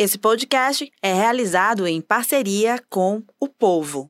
[0.00, 4.08] Esse podcast é realizado em parceria com o Povo.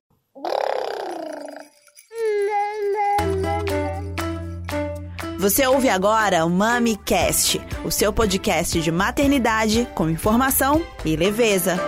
[5.38, 11.78] Você ouve agora o MamiCast, o seu podcast de maternidade com informação e leveza.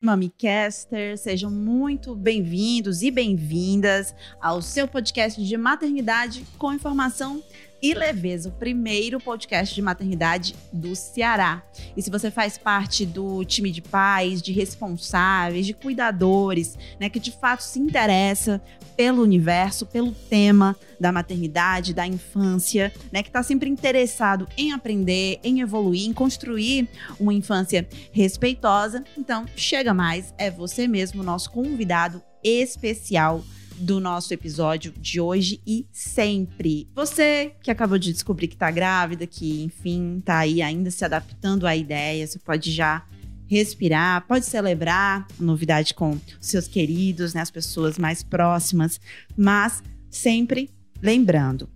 [0.00, 7.42] MamiCaster, sejam muito bem-vindos e bem-vindas ao seu podcast de maternidade com informação
[7.80, 11.62] e Leveza, o primeiro podcast de maternidade do Ceará.
[11.96, 17.20] E se você faz parte do time de pais, de responsáveis, de cuidadores, né, que
[17.20, 18.60] de fato se interessa
[18.96, 25.38] pelo universo, pelo tema da maternidade, da infância, né, que está sempre interessado em aprender,
[25.44, 26.88] em evoluir, em construir
[27.20, 33.44] uma infância respeitosa, então chega mais, é você mesmo, nosso convidado especial
[33.78, 36.88] do nosso episódio de hoje e sempre.
[36.94, 41.66] Você que acabou de descobrir que tá grávida, que enfim tá aí ainda se adaptando
[41.66, 43.06] à ideia, você pode já
[43.46, 49.00] respirar, pode celebrar a novidade com seus queridos, né, as pessoas mais próximas,
[49.36, 50.70] mas sempre
[51.00, 51.68] lembrando,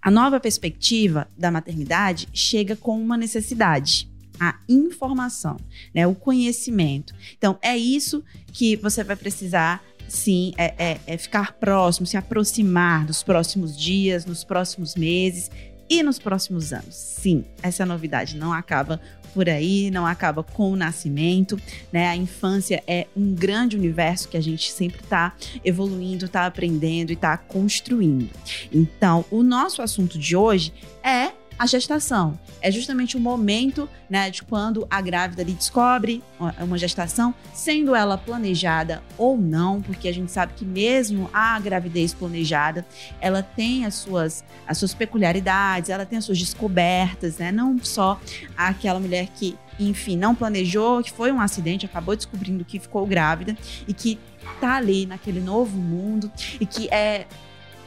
[0.00, 5.56] a nova perspectiva da maternidade chega com uma necessidade a informação,
[5.94, 7.14] né, o conhecimento.
[7.36, 8.22] Então, é isso
[8.52, 14.24] que você vai precisar sim, é, é, é ficar próximo, se aproximar nos próximos dias,
[14.24, 15.50] nos próximos meses
[15.88, 16.94] e nos próximos anos.
[16.94, 19.00] Sim, essa novidade não acaba
[19.34, 21.60] por aí, não acaba com o nascimento,
[21.92, 22.06] né?
[22.08, 27.14] A infância é um grande universo que a gente sempre está evoluindo, está aprendendo e
[27.14, 28.30] está construindo.
[28.72, 34.42] Então, o nosso assunto de hoje é a gestação é justamente o momento, né, de
[34.42, 36.22] quando a grávida ali descobre
[36.60, 42.12] uma gestação, sendo ela planejada ou não, porque a gente sabe que mesmo a gravidez
[42.12, 42.84] planejada,
[43.20, 47.52] ela tem as suas, as suas peculiaridades, ela tem as suas descobertas, né?
[47.52, 48.20] Não só
[48.56, 53.56] aquela mulher que, enfim, não planejou, que foi um acidente, acabou descobrindo que ficou grávida
[53.86, 54.18] e que
[54.60, 57.26] tá ali naquele novo mundo e que é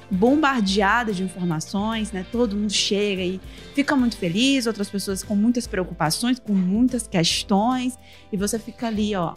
[0.10, 2.26] bombardeada de informações, né?
[2.32, 3.42] Todo mundo chega e
[3.74, 7.98] fica muito feliz, outras pessoas com muitas preocupações, com muitas questões,
[8.32, 9.34] e você fica ali, ó,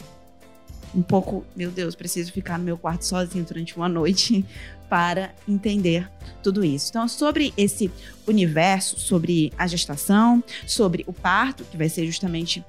[0.94, 4.44] um pouco, meu Deus, preciso ficar no meu quarto sozinho durante uma noite
[4.88, 6.08] para entender
[6.42, 6.90] tudo isso.
[6.90, 7.90] Então, sobre esse
[8.26, 12.64] universo, sobre a gestação, sobre o parto, que vai ser justamente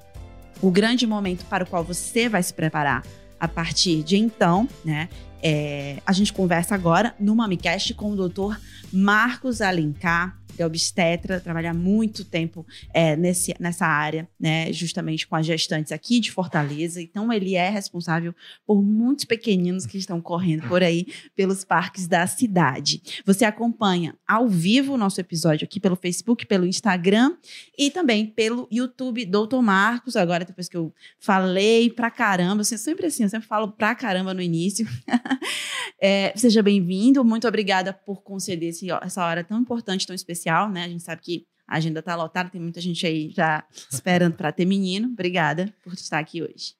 [0.60, 3.04] o grande momento para o qual você vai se preparar
[3.40, 5.08] a partir de então, né?
[5.42, 8.58] É, a gente conversa agora no MamiCast com o doutor
[8.92, 15.46] Marcos Alencar, é obstetra, trabalha muito tempo é, nesse, nessa área, né, justamente com as
[15.46, 17.00] gestantes aqui de Fortaleza.
[17.00, 18.34] Então, ele é responsável
[18.66, 23.02] por muitos pequeninos que estão correndo por aí pelos parques da cidade.
[23.24, 27.36] Você acompanha ao vivo o nosso episódio aqui pelo Facebook, pelo Instagram
[27.78, 30.16] e também pelo YouTube Doutor Marcos.
[30.16, 34.34] Agora, depois que eu falei pra caramba, assim, sempre assim, eu sempre falo pra caramba
[34.34, 34.86] no início.
[36.00, 40.68] é, seja bem-vindo, muito obrigada por conceder esse, essa hora tão importante, tão especial especial,
[40.68, 40.84] né?
[40.84, 44.52] A gente sabe que a agenda está lotada, tem muita gente aí já esperando para
[44.52, 45.08] ter menino.
[45.08, 46.74] Obrigada por estar aqui hoje.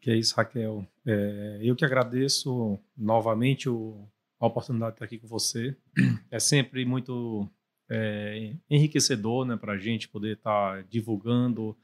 [0.00, 0.86] Que é isso, Raquel.
[1.04, 5.76] É, eu que agradeço novamente o, a oportunidade de estar aqui com você.
[6.30, 7.48] É sempre muito
[7.90, 11.76] é, enriquecedor né, para a gente poder estar divulgando,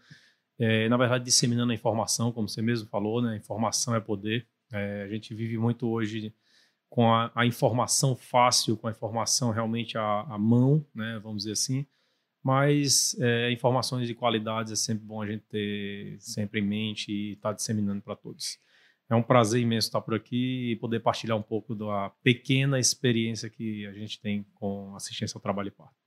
[0.58, 3.36] é, na verdade, disseminando a informação, como você mesmo falou, né?
[3.36, 4.46] Informação é poder.
[4.70, 6.32] É, a gente vive muito hoje
[6.94, 11.50] com a, a, informação fácil, com a informação realmente à, à mão, né, vamos dizer
[11.50, 11.84] assim.
[12.40, 17.32] Mas é, informações de qualidade é sempre bom a gente ter sempre em mente e
[17.32, 18.60] estar tá disseminando para todos.
[19.10, 23.50] É um prazer imenso estar por aqui e poder partilhar um pouco da pequena experiência
[23.50, 26.03] que a gente tem com assistência ao trabalho e parto.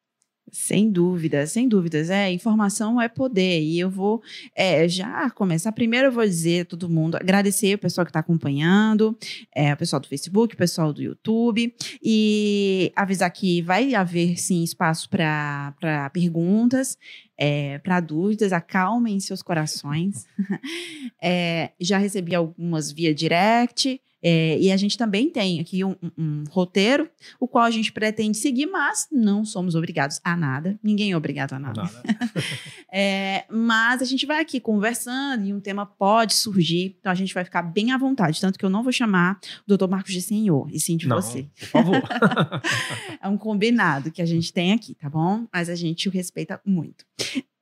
[0.52, 2.10] Sem dúvidas, sem dúvidas.
[2.10, 3.62] É, informação é poder.
[3.62, 4.22] E eu vou
[4.56, 5.72] é, já começar.
[5.72, 9.18] Primeiro, eu vou dizer a todo mundo, agradecer o pessoal que está acompanhando,
[9.54, 14.64] é, o pessoal do Facebook, o pessoal do YouTube, e avisar que vai haver sim
[14.64, 16.98] espaço para perguntas.
[17.40, 20.26] É, para dúvidas, acalmem seus corações.
[21.22, 26.44] é, já recebi algumas via direct, é, e a gente também tem aqui um, um,
[26.50, 27.10] roteiro,
[27.40, 30.78] o qual a gente pretende seguir, mas não somos obrigados a nada.
[30.82, 31.84] Ninguém é obrigado a nada.
[31.84, 32.04] nada.
[32.92, 37.34] é, mas a gente vai aqui conversando e um tema pode surgir, então a gente
[37.34, 38.42] vai ficar bem à vontade.
[38.42, 41.22] Tanto que eu não vou chamar o doutor Marcos de senhor, e sim de não,
[41.22, 41.48] você.
[41.60, 42.02] Por favor.
[43.22, 45.46] é um combinado que a gente tem aqui, tá bom?
[45.54, 47.06] Mas a gente o respeita muito.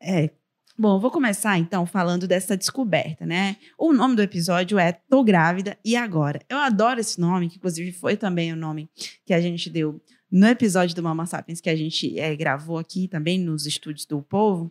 [0.02, 0.30] É,
[0.78, 3.56] Bom, vou começar então falando dessa descoberta, né?
[3.78, 6.42] O nome do episódio é Tô Grávida e Agora.
[6.50, 8.90] Eu adoro esse nome, que inclusive foi também o nome
[9.26, 13.08] que a gente deu no episódio do Mama Sapiens que a gente é, gravou aqui
[13.08, 14.70] também nos estúdios do Povo.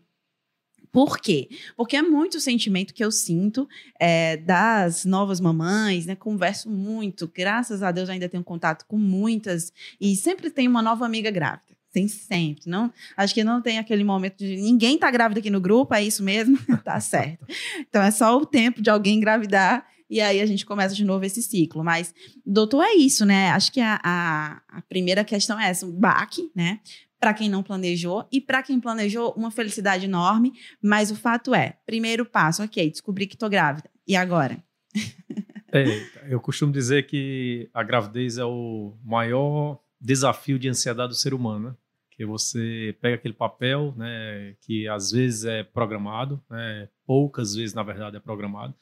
[0.93, 1.49] Por quê?
[1.75, 3.67] Porque é muito o sentimento que eu sinto
[3.99, 6.15] é, das novas mamães, né?
[6.15, 11.07] Converso muito, graças a Deus ainda tenho contato com muitas e sempre tem uma nova
[11.07, 11.74] amiga grávida.
[11.95, 12.93] Tem sempre, não?
[13.17, 16.25] Acho que não tem aquele momento de ninguém tá grávida aqui no grupo, é isso
[16.25, 16.59] mesmo?
[16.83, 17.47] tá certo.
[17.89, 21.25] Então é só o tempo de alguém engravidar e aí a gente começa de novo
[21.25, 21.85] esse ciclo.
[21.85, 22.13] Mas,
[22.45, 23.51] doutor, é isso, né?
[23.51, 26.81] Acho que a, a, a primeira questão é essa, o baque, né?
[27.21, 30.53] para quem não planejou e para quem planejou, uma felicidade enorme.
[30.83, 33.89] Mas o fato é, primeiro passo, ok, descobri que estou grávida.
[34.07, 34.63] E agora?
[35.77, 41.35] É, eu costumo dizer que a gravidez é o maior desafio de ansiedade do ser
[41.35, 41.75] humano, né?
[42.17, 47.83] Que você pega aquele papel, né, que às vezes é programado, né, poucas vezes na
[47.83, 48.75] verdade é programado.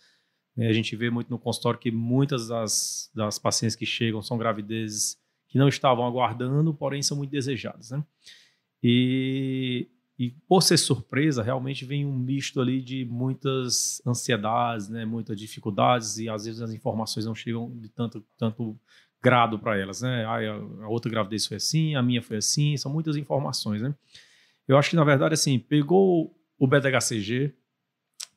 [0.58, 5.16] A gente vê muito no consultório que muitas das, das pacientes que chegam são gravidezes
[5.48, 7.90] que não estavam aguardando, porém são muito desejadas.
[7.90, 8.04] Né?
[8.82, 9.88] E,
[10.18, 15.04] e por ser surpresa, realmente vem um misto ali de muitas ansiedades, né?
[15.04, 18.78] muitas dificuldades, e às vezes as informações não chegam de tanto, tanto
[19.22, 20.02] grado para elas.
[20.02, 20.24] Né?
[20.24, 23.80] Ah, a outra gravidez foi assim, a minha foi assim, são muitas informações.
[23.80, 23.94] Né?
[24.66, 27.54] Eu acho que, na verdade, assim, pegou o BDHCG,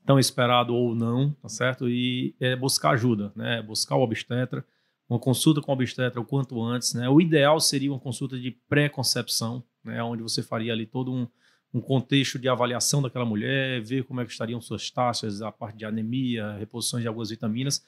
[0.06, 1.90] tão esperado ou não, tá certo?
[1.90, 3.62] E é buscar ajuda, né?
[3.62, 4.64] Buscar o obstetra,
[5.10, 6.94] uma consulta com o obstetra o quanto antes.
[6.94, 7.10] Né?
[7.10, 10.04] O ideal seria uma consulta de pré-concepção, né?
[10.04, 11.28] onde você faria ali todo um,
[11.74, 15.78] um contexto de avaliação daquela mulher, ver como é que estariam suas taxas, a parte
[15.78, 17.84] de anemia, reposições de algumas vitaminas,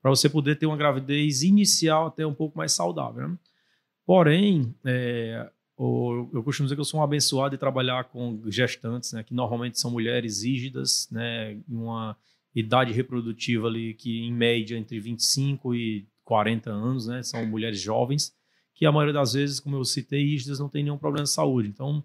[0.00, 3.28] para você poder ter uma gravidez inicial até um pouco mais saudável.
[3.28, 3.38] Né?
[4.06, 9.22] Porém, é, eu costumo dizer que eu sou um abençoado de trabalhar com gestantes, né,
[9.22, 12.16] que normalmente são mulheres rígidas, né, uma
[12.54, 17.22] idade reprodutiva ali que em média entre 25 e 40 anos, né?
[17.22, 18.32] São mulheres jovens
[18.74, 21.68] que a maioria das vezes, como eu citei, rígidas não tem nenhum problema de saúde.
[21.68, 22.04] Então,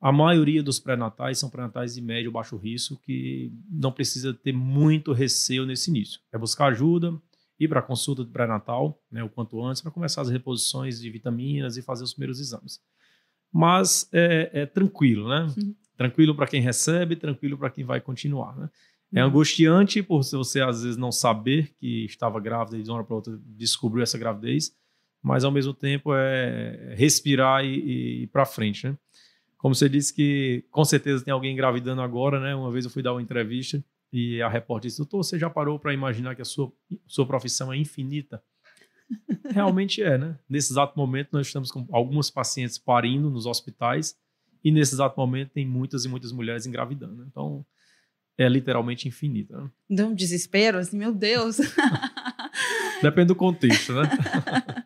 [0.00, 4.52] a maioria dos pré-natais são pré-natais de médio ou baixo risco que não precisa ter
[4.52, 6.20] muito receio nesse início.
[6.32, 7.20] É buscar ajuda,
[7.58, 11.10] ir para a consulta de pré-natal, né, o quanto antes, para começar as reposições de
[11.10, 12.80] vitaminas e fazer os primeiros exames.
[13.52, 15.46] Mas é, é tranquilo, né?
[15.56, 15.74] Uhum.
[15.96, 18.68] Tranquilo para quem recebe, tranquilo para quem vai continuar, né?
[19.14, 19.28] É uhum.
[19.28, 23.16] angustiante por você às vezes não saber que estava grávida e de uma hora para
[23.16, 24.72] outra descobriu essa gravidez,
[25.22, 28.98] mas ao mesmo tempo é respirar e, e ir para frente, né?
[29.56, 32.54] Como você disse que com certeza tem alguém engravidando agora, né?
[32.54, 33.82] Uma vez eu fui dar uma entrevista
[34.16, 36.72] e a repórter disse: Doutor, você já parou para imaginar que a sua,
[37.06, 38.42] sua profissão é infinita?
[39.52, 40.38] Realmente é, né?
[40.48, 44.16] Nesse exato momento, nós estamos com algumas pacientes parindo nos hospitais
[44.64, 47.24] e nesse exato momento tem muitas e muitas mulheres engravidando.
[47.24, 47.64] Então,
[48.38, 49.60] é literalmente infinita.
[49.60, 49.70] Né?
[49.90, 51.58] Dá um desespero, assim, meu Deus.
[53.02, 54.02] Depende do contexto, né?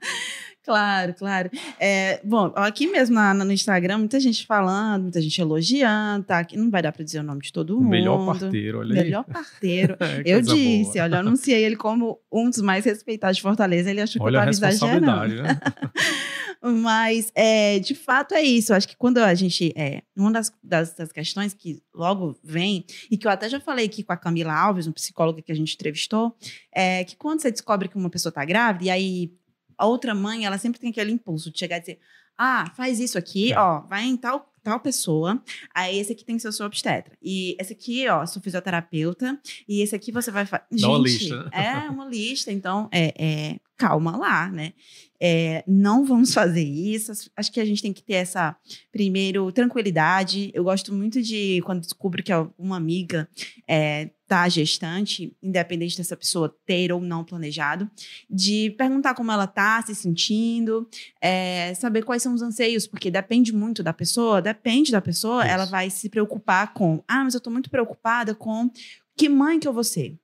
[0.70, 1.50] Claro, claro.
[1.80, 6.38] É, bom, aqui mesmo na, no Instagram, muita gente falando, muita gente elogiando, tá?
[6.38, 7.88] Aqui não vai dar para dizer o nome de todo mundo.
[7.88, 9.04] Melhor parteiro, olha aí.
[9.04, 9.96] Melhor parteiro.
[9.98, 11.04] é, eu disse, boa.
[11.04, 14.46] olha, eu anunciei ele como um dos mais respeitados de Fortaleza, ele achou olha que
[14.46, 15.42] eu estava exagerando.
[15.42, 15.60] Né?
[16.62, 18.70] Mas, é, de fato, é isso.
[18.70, 19.72] Eu acho que quando a gente.
[19.74, 23.86] É, uma das, das, das, questões que logo vem, e que eu até já falei
[23.86, 26.36] aqui com a Camila Alves, um psicólogo que a gente entrevistou,
[26.72, 29.32] é que quando você descobre que uma pessoa está grávida, e aí
[29.80, 31.98] a outra mãe, ela sempre tem aquele impulso de chegar e dizer:
[32.36, 33.58] ah, faz isso aqui, é.
[33.58, 35.42] ó, vai em tal tal pessoa,
[35.74, 37.16] aí esse aqui tem que ser o seu obstetra.
[37.22, 40.64] E esse aqui, ó, sou fisioterapeuta, e esse aqui você vai fazer.
[40.70, 41.50] Gente, uma lista.
[41.50, 44.74] é uma lista, então é, é calma lá, né?
[45.18, 47.12] É, não vamos fazer isso.
[47.34, 48.54] Acho que a gente tem que ter essa,
[48.92, 50.50] primeiro, tranquilidade.
[50.52, 53.26] Eu gosto muito de quando descubro que uma amiga
[53.66, 57.90] é, tá gestante, independente dessa pessoa ter ou não planejado,
[58.28, 60.86] de perguntar como ela tá se sentindo,
[61.20, 65.52] é, saber quais são os anseios, porque depende muito da pessoa, depende da pessoa, Isso.
[65.52, 68.70] ela vai se preocupar com, ah, mas eu tô muito preocupada com
[69.16, 70.18] que mãe que eu vou ser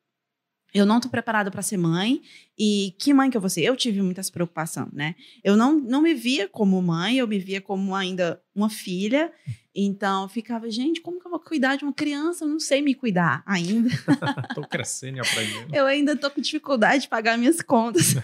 [0.74, 2.20] eu não tô preparada para ser mãe
[2.58, 3.62] e que mãe que eu vou ser?
[3.62, 5.14] Eu tive muita preocupação, né?
[5.42, 9.32] Eu não, não me via como mãe, eu me via como ainda uma filha.
[9.74, 12.44] Então, ficava, gente, como que eu vou cuidar de uma criança?
[12.44, 13.90] Eu não sei me cuidar ainda.
[14.54, 15.74] tô crescendo e aprendendo.
[15.74, 18.14] Eu ainda tô com dificuldade de pagar minhas contas.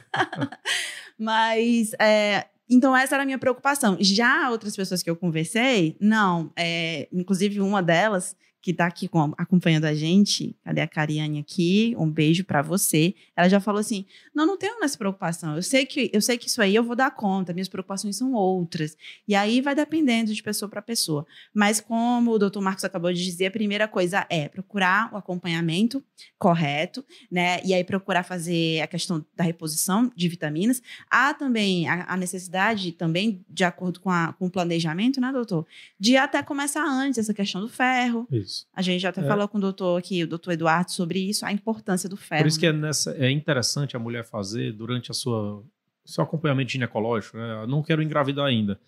[1.19, 3.97] Mas, é, então, essa era a minha preocupação.
[4.01, 6.51] Já outras pessoas que eu conversei, não.
[6.57, 11.97] É, inclusive, uma delas, que está aqui com, acompanhando a gente, cadê a Cariane aqui?
[11.99, 13.13] Um beijo para você.
[13.37, 15.57] Ela já falou assim: "Não, não tenho essa preocupação.
[15.57, 18.33] Eu sei que eu sei que isso aí eu vou dar conta, minhas preocupações são
[18.33, 18.97] outras".
[19.27, 21.27] E aí vai dependendo de pessoa para pessoa.
[21.53, 22.61] Mas como o Dr.
[22.61, 26.03] Marcos acabou de dizer, a primeira coisa é procurar o acompanhamento
[26.39, 27.61] correto, né?
[27.65, 30.81] E aí procurar fazer a questão da reposição de vitaminas.
[31.11, 35.67] Há também a, a necessidade também de acordo com, a, com o planejamento, né, doutor,
[35.99, 38.29] de até começar antes essa questão do ferro.
[38.31, 38.67] Isso Isso.
[38.75, 39.27] A gente já até É.
[39.27, 42.43] falou com o doutor aqui, o doutor Eduardo, sobre isso, a importância do ferro.
[42.43, 42.79] Por isso que né?
[42.79, 45.63] é, nessa, é interessante a mulher fazer durante a sua
[46.05, 47.37] seu acompanhamento ginecológico.
[47.37, 47.63] Né?
[47.63, 48.79] Eu não quero engravidar ainda,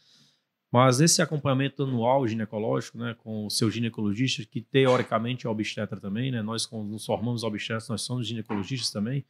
[0.70, 6.32] mas esse acompanhamento anual ginecológico, né, com o seu ginecologista, que teoricamente é obstetra também,
[6.32, 6.42] né?
[6.42, 9.24] Nós quando nos formamos obstetras, nós somos ginecologistas também.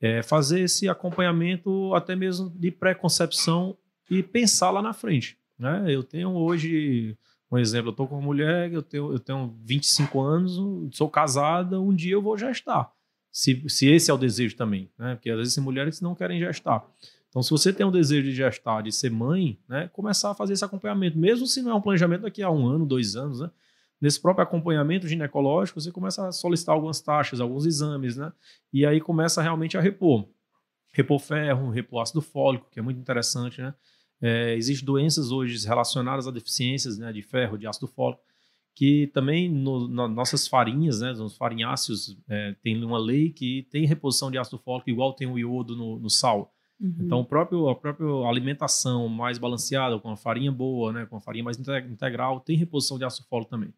[0.00, 3.76] É fazer esse acompanhamento até mesmo de pré-concepção
[4.10, 5.36] e pensar lá na frente.
[5.58, 5.84] Né?
[5.88, 7.18] Eu tenho hoje
[7.50, 10.58] um exemplo, eu estou com uma mulher, eu tenho, eu tenho 25 anos,
[10.96, 12.92] sou casada, um dia eu vou gestar.
[13.30, 15.14] Se, se esse é o desejo também, né?
[15.14, 16.84] Porque às vezes mulheres não querem gestar.
[17.28, 19.88] Então, se você tem um desejo de gestar, de ser mãe, né?
[19.92, 22.86] Começar a fazer esse acompanhamento, mesmo se não é um planejamento daqui a um ano,
[22.86, 23.50] dois anos, né?
[24.00, 28.32] Nesse próprio acompanhamento ginecológico, você começa a solicitar algumas taxas, alguns exames, né?
[28.72, 30.28] E aí começa realmente a repor.
[30.92, 33.74] Repor ferro, repor ácido fólico, que é muito interessante, né?
[34.20, 38.22] É, Existem doenças hoje relacionadas a deficiências né, de ferro, de ácido fólico,
[38.74, 43.86] que também no, na nossas farinhas, né, nos farinháceos, é, tem uma lei que tem
[43.86, 46.52] reposição de ácido fólico igual tem o iodo no, no sal.
[46.80, 46.94] Uhum.
[47.00, 51.20] Então, o próprio, a própria alimentação mais balanceada, com a farinha boa, né, com a
[51.20, 53.74] farinha mais inte- integral, tem reposição de ácido fólico também.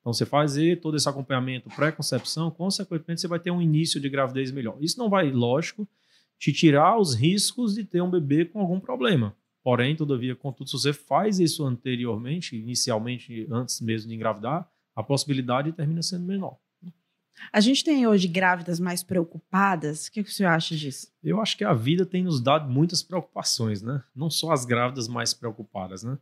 [0.00, 4.50] Então, você fazer todo esse acompanhamento pré-concepção, consequentemente, você vai ter um início de gravidez
[4.50, 4.78] melhor.
[4.80, 5.86] Isso não vai, lógico,
[6.38, 9.36] te tirar os riscos de ter um bebê com algum problema.
[9.68, 15.72] Porém, todavia, contudo, se você faz isso anteriormente, inicialmente, antes mesmo de engravidar, a possibilidade
[15.72, 16.56] termina sendo menor.
[17.52, 20.06] A gente tem hoje grávidas mais preocupadas.
[20.06, 21.12] O que, que o senhor acha disso?
[21.22, 24.02] Eu acho que a vida tem nos dado muitas preocupações, né?
[24.16, 26.18] Não só as grávidas mais preocupadas, né?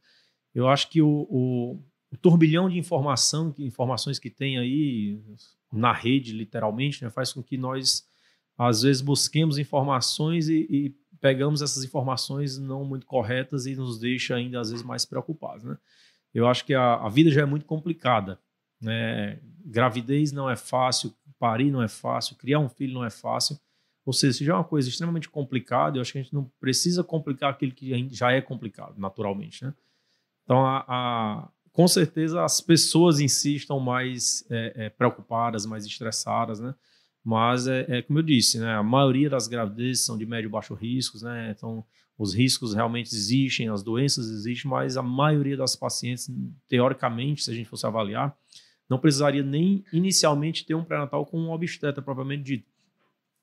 [0.53, 5.21] Eu acho que o, o- o turbilhão de informação, que, informações que tem aí
[5.73, 8.09] na rede, literalmente, né, faz com que nós,
[8.59, 14.35] às vezes, busquemos informações e, e pegamos essas informações não muito corretas e nos deixa
[14.37, 15.76] ainda, às vezes, mais preocupados, né?
[16.35, 18.38] Eu acho que a, a vida já é muito complicada,
[18.80, 19.38] né?
[19.64, 23.58] Gravidez não é fácil, parir não é fácil, criar um filho não é fácil.
[24.04, 26.44] Ou seja, se já é uma coisa extremamente complicada, eu acho que a gente não
[26.61, 29.64] precisa complicar aquilo que já é complicado, naturalmente.
[29.64, 29.75] Né?
[30.44, 35.85] Então, a, a- com certeza, as pessoas em si estão mais é, é, preocupadas, mais
[35.85, 36.75] estressadas, né?
[37.26, 38.73] Mas, é, é como eu disse, né?
[38.76, 41.52] a maioria das gravidezes são de médio e baixo riscos, né?
[41.56, 41.85] Então,
[42.16, 46.30] os riscos realmente existem, as doenças existem, mas a maioria das pacientes,
[46.68, 48.33] teoricamente, se a gente fosse avaliar,
[48.88, 52.68] não precisaria nem inicialmente ter um pré-natal com um obstetra propriamente dito.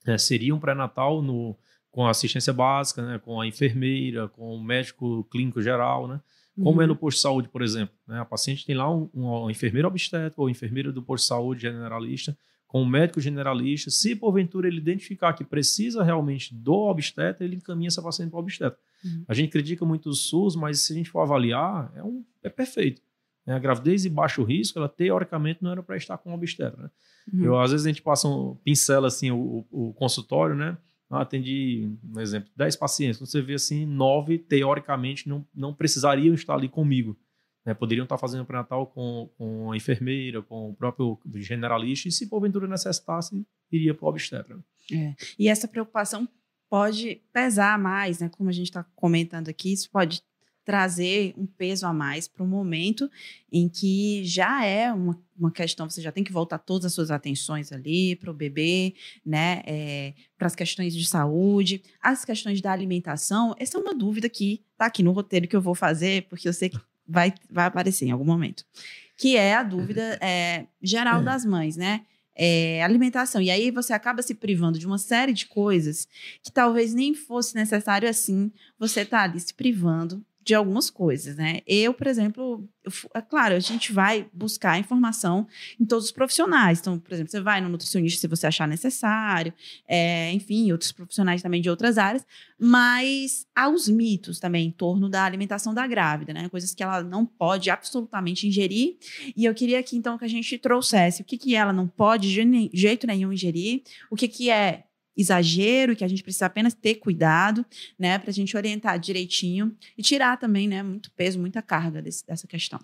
[0.08, 1.54] É, seria um pré-natal no,
[1.92, 6.22] com assistência básica, né, com a enfermeira, com o médico clínico geral, né?
[6.56, 6.84] Como Uhum.
[6.84, 7.94] é no posto de saúde, por exemplo.
[8.08, 8.18] Né?
[8.18, 11.62] A paciente tem lá um, um, uma enfermeira obstétrica ou enfermeira do posto de saúde
[11.64, 12.38] generalista,
[12.74, 13.92] com um médico generalista.
[13.92, 18.40] Se porventura ele identificar que precisa realmente do obstetra, ele encaminha essa paciente para o
[18.42, 18.80] obstetra.
[19.06, 19.24] Uhum.
[19.28, 22.50] A gente critica muito o SUS, mas se a gente for avaliar, é, um, é
[22.50, 23.00] perfeito.
[23.46, 23.54] né?
[23.54, 26.82] A gravidez de baixo risco, ela teoricamente não era para estar com o obstetra.
[26.82, 26.90] Né?
[27.32, 27.46] Uhum.
[27.46, 30.76] Eu, às vezes a gente passa um pincela assim o, o- o consultório, né?
[31.12, 33.20] Ah, atendi, um exemplo, 10 pacientes.
[33.20, 37.16] Você vê assim, 9 teoricamente não, não precisariam estar ali comigo.
[37.66, 37.74] Né?
[37.74, 42.68] Poderiam estar fazendo pré-natal com, com a enfermeira, com o próprio generalista, e se porventura
[42.68, 44.58] necessitasse, iria para o obstetra.
[45.38, 46.28] E essa preocupação
[46.70, 48.30] pode pesar mais, né?
[48.30, 50.24] Como a gente está comentando aqui, isso pode
[50.66, 53.10] trazer um peso a mais para o momento
[53.52, 57.12] em que já é uma, uma questão, você já tem que voltar todas as suas
[57.12, 59.62] atenções ali para o bebê, né?
[60.38, 63.54] para as questões de saúde, as questões da alimentação.
[63.60, 66.54] Essa é uma dúvida que está aqui no roteiro que eu vou fazer, porque eu
[66.54, 68.66] sei que vai, vai aparecer em algum momento.
[69.18, 72.02] Que é a dúvida é, geral das mães, né?
[72.36, 73.42] é, alimentação.
[73.42, 76.08] E aí você acaba se privando de uma série de coisas
[76.42, 81.62] que talvez nem fosse necessário assim você estar ali se privando de algumas coisas, né?
[81.66, 85.48] Eu, por exemplo, eu é claro, a gente vai buscar informação
[85.80, 86.80] em todos os profissionais.
[86.80, 89.54] Então, por exemplo, você vai no nutricionista se você achar necessário,
[89.88, 92.26] é, enfim, outros profissionais também de outras áreas,
[92.60, 96.50] mas há os mitos também em torno da alimentação da grávida, né?
[96.50, 98.98] Coisas que ela não pode absolutamente ingerir
[99.36, 102.34] e eu queria aqui, então, que a gente trouxesse o que, que ela não pode
[102.34, 104.84] de jeito nenhum ingerir, o que, que é
[105.16, 107.66] exagero, que a gente precisa apenas ter cuidado,
[107.98, 112.26] né, para a gente orientar direitinho e tirar também, né, muito peso, muita carga desse-
[112.26, 112.80] dessa questão.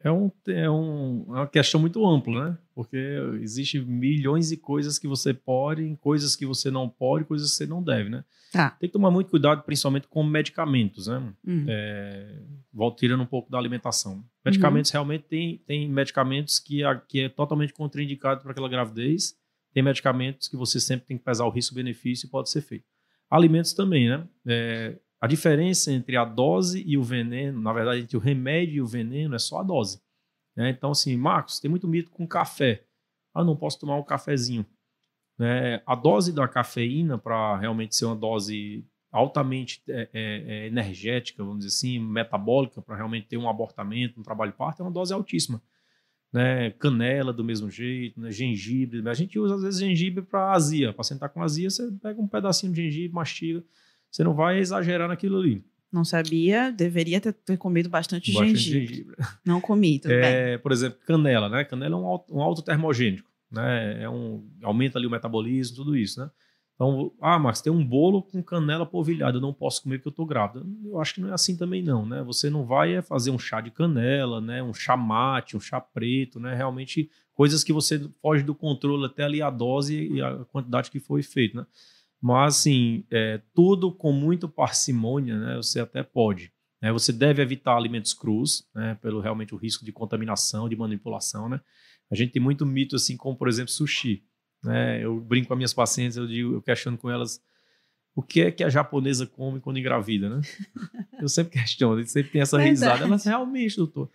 [0.00, 2.58] É, um, é, um, é uma questão muito ampla, né?
[2.74, 2.96] Porque
[3.40, 7.66] existe milhões de coisas que você pode, coisas que você não pode, coisas que você
[7.66, 8.22] não deve, né?
[8.52, 8.70] Tá.
[8.72, 11.32] Tem que tomar muito cuidado, principalmente com medicamentos, né?
[11.46, 11.64] Hum.
[11.66, 12.38] É,
[12.70, 14.22] volto tirando um pouco da alimentação.
[14.44, 19.34] Medicamentos realmente tem, tem medicamentos que, a- que é totalmente contraindicado para aquela gravidez.
[19.74, 22.86] Tem medicamentos que você sempre tem que pesar o risco-benefício e pode ser feito.
[23.28, 24.26] Alimentos também, né?
[24.46, 28.80] É, a diferença entre a dose e o veneno, na verdade, entre o remédio e
[28.80, 30.00] o veneno é só a dose.
[30.54, 30.70] Né?
[30.70, 32.84] Então, assim, Marcos, tem muito mito com café.
[33.34, 34.64] Ah, não posso tomar um cafezinho.
[35.38, 35.82] Né?
[35.86, 41.64] A dose da cafeína, para realmente ser uma dose altamente é, é, é, energética, vamos
[41.64, 45.62] dizer assim, metabólica, para realmente ter um abortamento, um trabalho parto, é uma dose altíssima.
[46.34, 46.72] Né?
[46.72, 48.32] Canela do mesmo jeito, né?
[48.32, 49.08] gengibre.
[49.08, 50.92] A gente usa às vezes gengibre para azia.
[50.92, 53.62] Para sentar com azia, você pega um pedacinho de gengibre, mastiga.
[54.10, 55.64] Você não vai exagerar naquilo ali.
[55.92, 58.86] Não sabia, deveria ter, ter comido bastante, bastante gengibre.
[58.94, 59.16] gengibre.
[59.46, 60.58] Não comi, tudo é, bem.
[60.58, 61.62] Por exemplo, canela, né?
[61.62, 64.02] Canela é um, um autotermogênico, né?
[64.02, 66.28] É um, aumenta ali o metabolismo, tudo isso, né?
[66.74, 70.12] Então, ah, mas tem um bolo com canela polvilhada, eu não posso comer porque eu
[70.12, 70.66] tô grávida.
[70.84, 72.22] Eu acho que não é assim também não, né?
[72.24, 74.62] Você não vai fazer um chá de canela, né?
[74.62, 76.54] Um chá mate, um chá preto, né?
[76.54, 80.98] Realmente coisas que você foge do controle até ali a dose e a quantidade que
[80.98, 81.66] foi feito, né?
[82.20, 85.56] Mas, assim, é, tudo com muito parcimônia, né?
[85.56, 86.50] Você até pode.
[86.82, 86.90] Né?
[86.92, 88.98] Você deve evitar alimentos crus, né?
[89.00, 91.60] Pelo realmente o risco de contaminação, de manipulação, né?
[92.10, 94.24] A gente tem muito mito, assim, como, por exemplo, sushi.
[94.64, 95.04] Né?
[95.04, 97.40] Eu brinco com as minhas pacientes, eu digo, eu questiono com elas
[98.14, 100.40] o que é que a japonesa come quando engravida, né?
[101.20, 103.04] Eu sempre questiono, eles sempre tem essa risada.
[103.04, 104.10] Elas, realmente, doutor.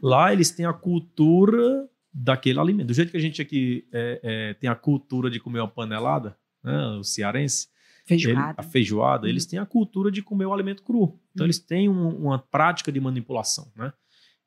[0.00, 2.86] Lá eles têm a cultura daquele alimento.
[2.88, 6.36] Do jeito que a gente aqui é, é, tem a cultura de comer uma panelada,
[6.62, 6.86] né?
[6.98, 7.68] o cearense,
[8.06, 9.30] feijoada, ele, a feijoada, uhum.
[9.30, 11.18] eles têm a cultura de comer o alimento cru.
[11.32, 11.46] Então, uhum.
[11.46, 13.92] eles têm um, uma prática de manipulação, né?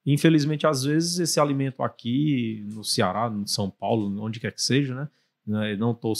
[0.05, 4.93] Infelizmente, às vezes, esse alimento aqui no Ceará, no São Paulo, onde quer que seja,
[4.93, 5.09] né?
[5.45, 5.75] Né?
[5.75, 6.13] Não tô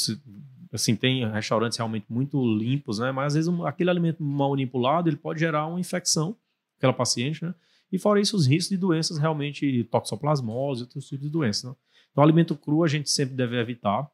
[0.72, 3.12] assim tem restaurantes realmente muito limpos, né?
[3.12, 6.36] Mas às vezes um, aquele alimento mal manipulado ele pode gerar uma infecção
[6.78, 7.56] aquela paciente, né?
[7.92, 11.64] E fora isso os riscos de doenças realmente toxoplasmose, outros tipos de doenças.
[11.64, 11.76] Né?
[12.12, 14.10] Então alimento cru a gente sempre deve evitar,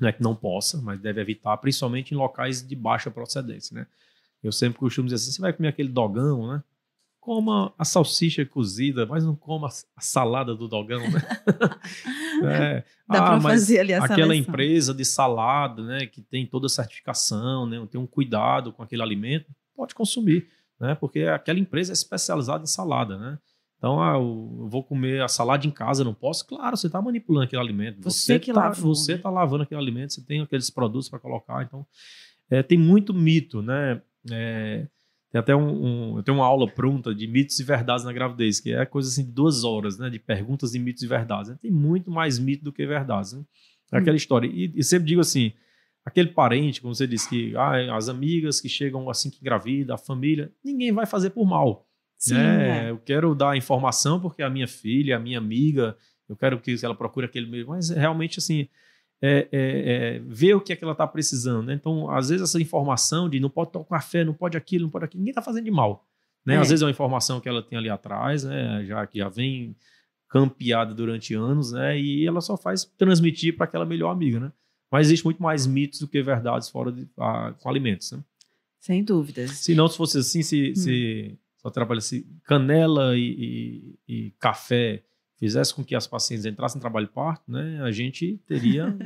[0.00, 3.86] não é que não possa, mas deve evitar, principalmente em locais de baixa procedência, né?
[4.42, 6.64] Eu sempre costumo dizer assim, você vai comer aquele dogão, né?
[7.22, 11.22] Coma a salsicha cozida, mas não coma a salada do dogão, né?
[12.44, 12.84] é.
[13.08, 16.68] Dá ah, para fazer ali a Aquela empresa de salada, né, que tem toda a
[16.68, 20.48] certificação, né, tem um cuidado com aquele alimento, pode consumir,
[20.80, 20.96] né?
[20.96, 23.38] Porque aquela empresa é especializada em salada, né?
[23.78, 26.44] Então, ah, eu vou comer a salada em casa, não posso?
[26.44, 28.02] Claro, você está manipulando aquele alimento.
[28.02, 28.94] Você, você que tá, lavou.
[28.94, 31.62] Você está lavando aquele alimento, você tem aqueles produtos para colocar.
[31.62, 31.86] Então,
[32.50, 34.02] é, tem muito mito, né?
[34.30, 34.86] É,
[35.32, 38.60] tem até um, um, eu tenho uma aula pronta de mitos e verdades na gravidez,
[38.60, 40.10] que é coisa assim de duas horas, né?
[40.10, 41.56] De perguntas de mitos e verdades.
[41.58, 43.42] Tem muito mais mito do que verdades, né?
[43.90, 44.16] É aquela hum.
[44.16, 44.46] história.
[44.46, 45.52] E, e, sempre digo assim,
[46.04, 49.98] aquele parente, como você disse, que ah, as amigas que chegam assim que engravida, a
[49.98, 51.86] família, ninguém vai fazer por mal.
[52.18, 52.88] Sim, né?
[52.88, 52.90] É.
[52.90, 55.96] Eu quero dar informação porque a minha filha, a minha amiga,
[56.28, 58.68] eu quero que ela procure aquele meio, mas realmente assim,
[59.24, 61.66] é, é, é, ver o que é que ela está precisando.
[61.66, 61.74] Né?
[61.74, 65.04] Então, às vezes, essa informação de não pode tomar café, não pode aquilo, não pode
[65.04, 66.04] aquilo, ninguém está fazendo de mal.
[66.44, 66.56] Né?
[66.56, 66.70] Às é.
[66.70, 68.84] vezes é uma informação que ela tem ali atrás, né?
[68.84, 69.76] já que já vem
[70.28, 71.98] campeada durante anos, né?
[72.00, 74.40] e ela só faz transmitir para aquela melhor amiga.
[74.40, 74.52] Né?
[74.90, 78.10] Mas existe muito mais mitos do que verdades fora de, a, com alimentos.
[78.10, 78.18] Né?
[78.80, 79.52] Sem dúvidas.
[79.52, 80.74] Se não, se fosse assim, se, hum.
[80.74, 85.04] se só trabalha-se canela e, e, e café
[85.42, 88.96] fizesse com que as pacientes entrassem em trabalho parto, né, a gente teria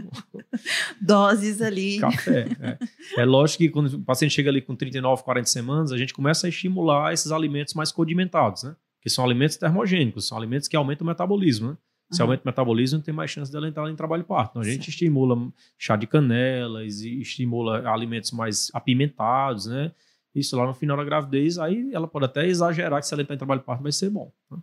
[1.00, 1.98] doses ali.
[1.98, 2.46] Café.
[2.60, 3.22] É.
[3.22, 3.24] é.
[3.24, 6.50] lógico que quando o paciente chega ali com 39, 40 semanas, a gente começa a
[6.50, 8.76] estimular esses alimentos mais condimentados, né?
[9.00, 11.76] Que são alimentos termogênicos, são alimentos que aumentam o metabolismo, né?
[12.10, 12.26] Se uhum.
[12.26, 14.50] aumenta o metabolismo, tem mais chance dela entrar em trabalho parto.
[14.50, 14.88] Então, a gente certo.
[14.90, 19.90] estimula chá de canela, estimula alimentos mais apimentados, né?
[20.34, 23.34] Isso lá no final da gravidez, aí ela pode até exagerar que se ela entrar
[23.34, 24.30] em trabalho parto vai ser bom.
[24.50, 24.58] Né?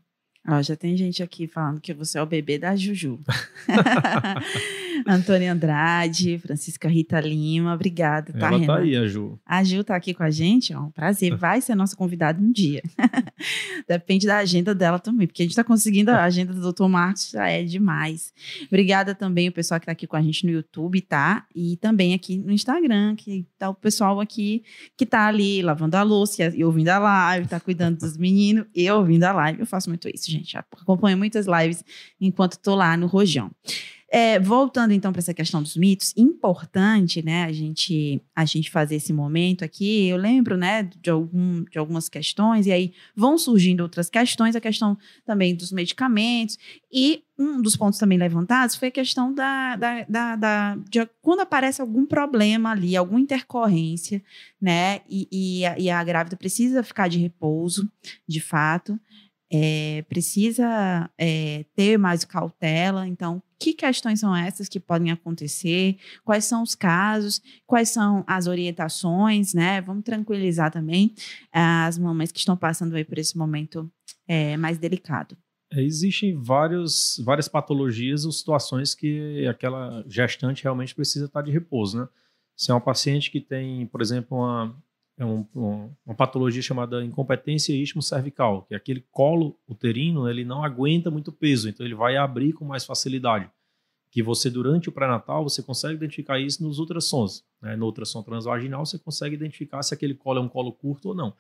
[0.48, 3.20] Ó, já tem gente aqui falando que você é o bebê da Juju.
[5.08, 9.40] Antônia Andrade, Francisca Rita Lima, obrigada, tá, Ela tá aí, a Ju.
[9.46, 12.82] A Ju tá aqui com a gente, ó, prazer, vai ser nossa convidada um dia.
[13.88, 16.88] Depende da agenda dela também, porque a gente tá conseguindo a agenda do Dr.
[16.88, 18.34] Marcos, já é demais.
[18.68, 21.46] Obrigada também o pessoal que tá aqui com a gente no YouTube, tá?
[21.56, 24.64] E também aqui no Instagram, que tá o pessoal aqui
[24.98, 28.90] que tá ali lavando a louça e ouvindo a live, tá cuidando dos meninos e
[28.90, 29.60] ouvindo a live.
[29.62, 30.58] Eu faço muito isso, gente.
[30.58, 31.84] Acompanho muitas lives
[32.20, 33.52] enquanto tô lá no Rojão.
[34.16, 38.98] É, voltando então para essa questão dos mitos, importante, né, a gente a gente fazer
[38.98, 40.08] esse momento aqui.
[40.08, 44.62] Eu lembro, né, de, algum, de algumas questões e aí vão surgindo outras questões, a
[44.62, 46.60] questão também dos medicamentos
[46.92, 51.40] e um dos pontos também levantados foi a questão da, da, da, da de quando
[51.40, 54.24] aparece algum problema ali, alguma intercorrência,
[54.62, 57.92] né, e, e, a, e a grávida precisa ficar de repouso,
[58.28, 59.00] de fato
[59.54, 63.08] é, precisa é, ter mais cautela.
[63.08, 65.98] Então, que questões são essas que podem acontecer?
[66.26, 67.40] Quais são os casos?
[67.68, 69.54] Quais são as orientações?
[69.54, 69.80] Né?
[69.82, 71.14] Vamos tranquilizar também
[71.52, 73.90] as mamães que estão passando aí por esse momento
[74.28, 75.38] é, mais delicado.
[75.72, 82.00] É, existem vários, várias patologias ou situações que aquela gestante realmente precisa estar de repouso,
[82.00, 82.08] né?
[82.56, 84.76] Se é uma paciente que tem, por exemplo, uma,
[85.18, 85.46] é um,
[86.06, 91.32] uma patologia chamada incompetência istmo cervical, que é aquele colo uterino, ele não aguenta muito
[91.32, 93.50] peso, então ele vai abrir com mais facilidade.
[94.10, 97.44] Que você, durante o pré-natal, você consegue identificar isso nos ultrassons.
[97.62, 97.76] Né?
[97.76, 101.34] No ultrassom transvaginal, você consegue identificar se aquele colo é um colo curto ou não.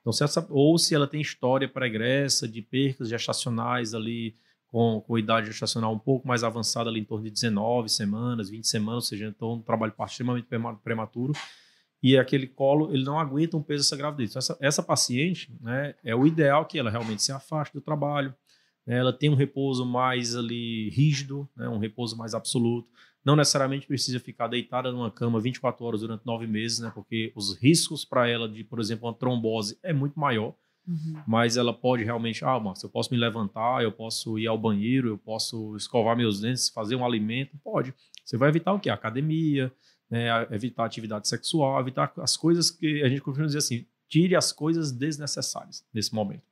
[0.00, 4.34] Então, se essa, ou se ela tem história pregressa de percas gestacionais ali,
[4.68, 8.66] com, com idade gestacional um pouco mais avançada, ali em torno de 19 semanas, 20
[8.66, 10.46] semanas, ou seja, então um trabalho extremamente
[10.82, 11.32] prematuro,
[12.02, 14.30] e aquele colo, ele não aguenta um peso dessa gravidez.
[14.30, 18.34] Então, essa, essa paciente, né, é o ideal que ela realmente se afaste do trabalho,
[18.86, 22.88] né, ela tem um repouso mais ali rígido, né, um repouso mais absoluto,
[23.24, 27.56] não necessariamente precisa ficar deitada numa cama 24 horas durante nove meses, né, porque os
[27.60, 30.54] riscos para ela de, por exemplo, uma trombose é muito maior,
[30.88, 31.22] Uhum.
[31.26, 35.08] Mas ela pode realmente, ah, Márcio, eu posso me levantar, eu posso ir ao banheiro,
[35.08, 37.92] eu posso escovar meus dentes, fazer um alimento, pode.
[38.24, 38.88] Você vai evitar o quê?
[38.88, 39.70] A academia,
[40.10, 44.52] né, evitar atividade sexual, evitar as coisas que a gente costuma dizer assim, tire as
[44.52, 46.42] coisas desnecessárias nesse momento.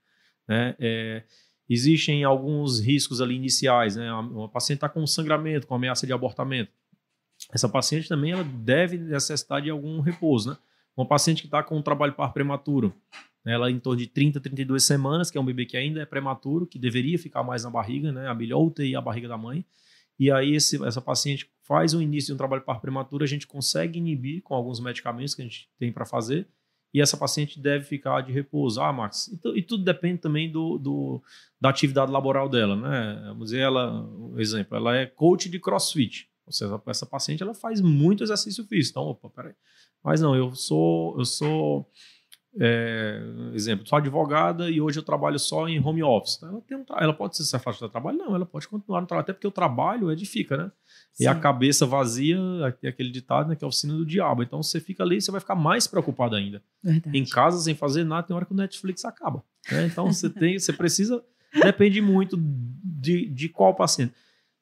[0.47, 0.77] Né?
[0.79, 1.23] É,
[1.69, 4.13] existem alguns riscos ali iniciais, né?
[4.13, 6.71] Uma paciente está com sangramento, com ameaça de abortamento.
[7.53, 10.57] Essa paciente também ela deve necessitar de algum repouso, né?
[10.97, 12.95] Uma paciente que está com um trabalho par prematuro,
[13.45, 13.53] né?
[13.53, 16.67] ela em torno de 30, 32 semanas, que é um bebê que ainda é prematuro,
[16.67, 18.29] que deveria ficar mais na barriga, né?
[18.29, 19.65] A melhor UTI é a barriga da mãe.
[20.19, 23.47] E aí esse, essa paciente faz o início de um trabalho par prematuro, a gente
[23.47, 26.47] consegue inibir com alguns medicamentos que a gente tem para fazer,
[26.95, 28.81] e essa paciente deve ficar de repouso.
[28.81, 31.23] Ah, Max, e, e tudo depende também do, do,
[31.61, 33.23] da atividade laboral dela, né?
[33.29, 36.31] Vamos dizer, ela, exemplo, ela é coach de crossfit.
[36.47, 38.99] Ou seja, essa paciente ela faz muito exercício físico.
[38.99, 39.53] Então, opa, peraí.
[40.03, 41.91] Mas não, eu sou, eu sou
[42.59, 43.21] é,
[43.53, 46.43] exemplo, sou advogada e hoje eu trabalho só em home office.
[46.43, 48.17] Ela, tem um, ela pode se afastar do trabalho?
[48.17, 50.73] Não, ela pode continuar no trabalho, até porque o trabalho edifica, né?
[51.13, 51.25] Sim.
[51.25, 52.39] E a cabeça vazia,
[52.81, 54.43] tem aquele ditado, né, que é a oficina do diabo.
[54.43, 56.63] Então você fica ali e você vai ficar mais preocupado ainda.
[56.83, 57.19] Verdade.
[57.19, 59.43] Em casa, sem fazer nada, tem hora que o Netflix acaba.
[59.71, 59.87] Né?
[59.87, 64.15] Então você tem, você precisa, depende muito de, de qual paciente.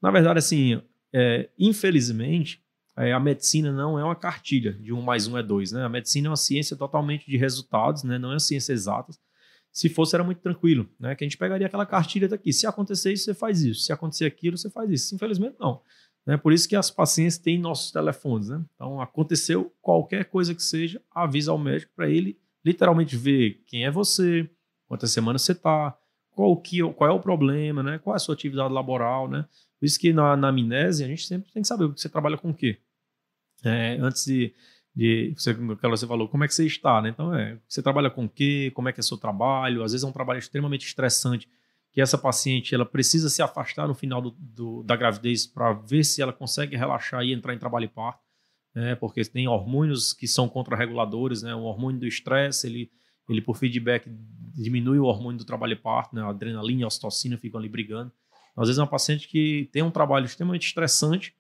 [0.03, 2.64] Na verdade, assim, é, infelizmente,
[2.97, 5.85] é, a medicina não é uma cartilha de um mais um é dois, né?
[5.85, 8.19] A medicina é uma ciência totalmente de resultados, né?
[8.19, 9.13] Não é uma ciência exata.
[9.73, 11.17] Se fosse, era muito tranquilo, né?
[11.17, 12.53] Que a gente pegaria aquela cartilha daqui.
[12.53, 13.81] Se acontecer isso, você faz isso.
[13.81, 15.15] Se acontecer aquilo, você faz isso.
[15.15, 15.81] Infelizmente, não.
[16.25, 16.37] Né?
[16.37, 18.65] Por isso que as pacientes têm nossos telefones, né?
[18.77, 23.91] Então, aconteceu qualquer coisa que seja, avisa ao médico para ele literalmente ver quem é
[23.91, 24.49] você,
[24.87, 25.97] quantas semanas você está,
[26.31, 27.99] qual, que, qual é o problema, né?
[27.99, 29.45] Qual é a sua atividade laboral, né?
[29.79, 32.51] Por isso que na, na amnésia a gente sempre tem que saber você trabalha com
[32.51, 32.79] o quê.
[33.65, 34.55] É, antes de,
[34.95, 37.09] de você, você falou, como é que você está, né?
[37.09, 38.71] Então, é, você trabalha com o quê?
[38.75, 39.83] Como é que é seu trabalho?
[39.83, 41.49] Às vezes é um trabalho extremamente estressante
[41.95, 46.03] que essa paciente ela precisa se afastar no final do, do, da gravidez para ver
[46.03, 48.21] se ela consegue relaxar e entrar em trabalho e parto,
[48.75, 48.97] né?
[48.97, 51.55] Porque tem hormônios que são contrarreguladores, né?
[51.55, 52.91] O hormônio do estresse, ele,
[53.29, 54.11] ele por feedback
[54.57, 56.23] diminui o hormônio do trabalho e parto, né?
[56.23, 58.13] A adrenalina e a ocitocina ficam ali brigando.
[58.57, 61.33] Às vezes é uma paciente que tem um trabalho extremamente estressante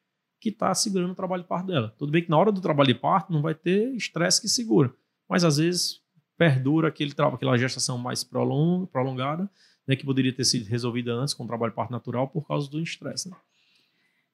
[0.44, 1.94] que está segurando o trabalho de parto dela.
[1.98, 4.92] Tudo bem que na hora do trabalho de parto não vai ter estresse que segura,
[5.26, 6.02] mas às vezes
[6.36, 9.50] perdura aquele aquela gestação mais prolongada,
[9.86, 12.70] né, que poderia ter sido resolvida antes com o trabalho de parto natural por causa
[12.70, 13.30] do estresse.
[13.30, 13.36] Né?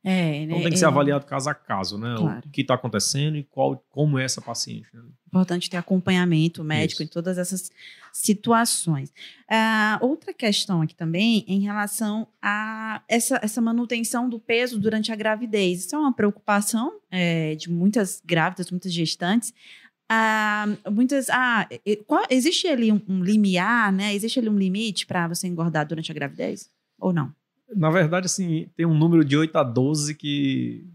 [0.02, 2.14] É, então tem que ser é, avaliado caso a caso, né?
[2.16, 2.42] Claro.
[2.46, 4.88] O que está acontecendo e qual, como é essa paciente.
[4.94, 5.02] Né?
[5.26, 7.10] Importante ter acompanhamento médico Isso.
[7.10, 7.70] em todas essas
[8.10, 9.10] situações.
[9.50, 15.16] Uh, outra questão aqui também em relação a essa, essa manutenção do peso durante a
[15.16, 15.84] gravidez.
[15.84, 19.52] Isso é uma preocupação é, de muitas grávidas, muitas gestantes.
[20.10, 21.28] Uh, muitas.
[21.28, 21.68] Ah,
[22.06, 24.14] qual, existe ali um, um limiar, né?
[24.14, 26.70] Existe ali um limite para você engordar durante a gravidez?
[26.98, 27.32] Ou não?
[27.74, 30.87] Na verdade, assim, tem um número de 8 a 12 que,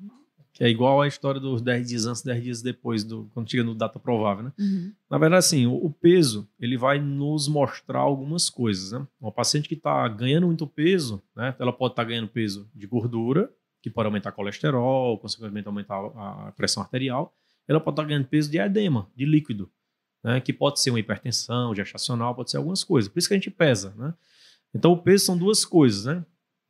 [0.55, 3.63] que é igual à história dos 10 dias antes, 10 dias depois, do, quando chega
[3.63, 4.53] no data provável, né?
[4.57, 4.93] Uhum.
[5.09, 9.05] Na verdade, assim, o, o, peso, ele vai nos mostrar algumas coisas, né?
[9.19, 11.55] Uma paciente que está ganhando muito peso, né?
[11.59, 16.53] Ela pode estar tá ganhando peso de gordura, que pode aumentar colesterol, consequentemente aumentar a
[16.55, 17.33] pressão arterial.
[17.67, 19.69] Ela pode estar tá ganhando peso de edema, de líquido,
[20.23, 20.39] né?
[20.39, 23.09] Que pode ser uma hipertensão gestacional, pode ser algumas coisas.
[23.09, 24.13] Por isso que a gente pesa, né?
[24.73, 26.25] Então, o peso são duas coisas, né?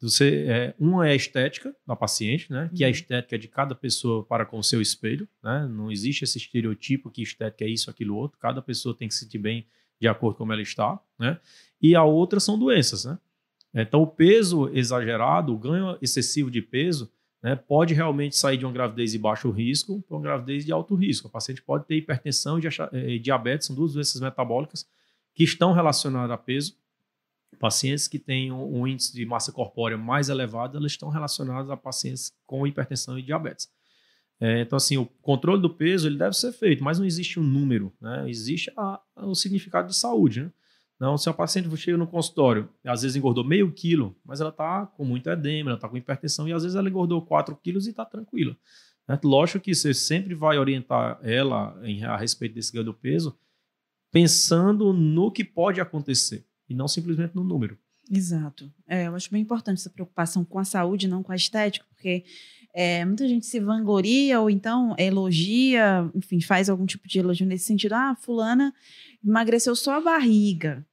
[0.10, 2.70] Você, é, uma é a estética da paciente, né?
[2.76, 2.94] Que é a uhum.
[2.94, 5.68] estética de cada pessoa para com o seu espelho, né?
[5.68, 8.38] Não existe esse estereotipo que estética é isso, aquilo, outro.
[8.40, 9.66] Cada pessoa tem que se sentir bem
[10.00, 11.40] de acordo com como ela está, né?
[11.82, 13.18] E a outra são doenças, né?
[13.74, 17.12] Então, o peso exagerado, o ganho excessivo de peso,
[17.44, 20.96] né, pode realmente sair de uma gravidez de baixo risco para uma gravidez de alto
[20.96, 21.28] risco.
[21.28, 22.58] A paciente pode ter hipertensão
[22.94, 24.88] e diabetes, são duas doenças metabólicas
[25.34, 26.76] que estão relacionadas a peso
[27.60, 31.78] Pacientes que têm um, um índice de massa corpórea mais elevado, elas estão relacionadas a
[31.78, 33.70] pacientes com hipertensão e diabetes.
[34.40, 37.44] É, então, assim, o controle do peso ele deve ser feito, mas não existe um
[37.44, 38.30] número, né?
[38.30, 40.52] Existe a, a, o significado de saúde, né?
[41.00, 44.86] Não, se a paciente chega no consultório, às vezes engordou meio quilo, mas ela está
[44.86, 47.90] com muito edema, ela está com hipertensão, e às vezes ela engordou 4 quilos e
[47.90, 48.56] está tranquila.
[49.08, 49.20] Né?
[49.24, 53.38] Lógico que você sempre vai orientar ela em, a respeito desse ganho do peso,
[54.10, 57.78] pensando no que pode acontecer, e não simplesmente no número.
[58.12, 58.72] Exato.
[58.88, 62.24] É, eu acho bem importante essa preocupação com a saúde, não com a estética, porque
[62.74, 67.66] é, muita gente se vangloria ou então elogia, enfim, faz algum tipo de elogio nesse
[67.66, 67.94] sentido.
[67.94, 68.74] Ah, fulana
[69.24, 70.86] emagreceu só a barriga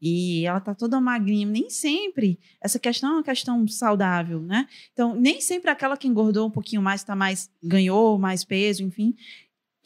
[0.00, 1.46] e ela tá toda magrinha.
[1.46, 4.66] Nem sempre essa questão é uma questão saudável, né?
[4.92, 9.14] Então, nem sempre aquela que engordou um pouquinho mais, tá mais, ganhou mais peso, enfim,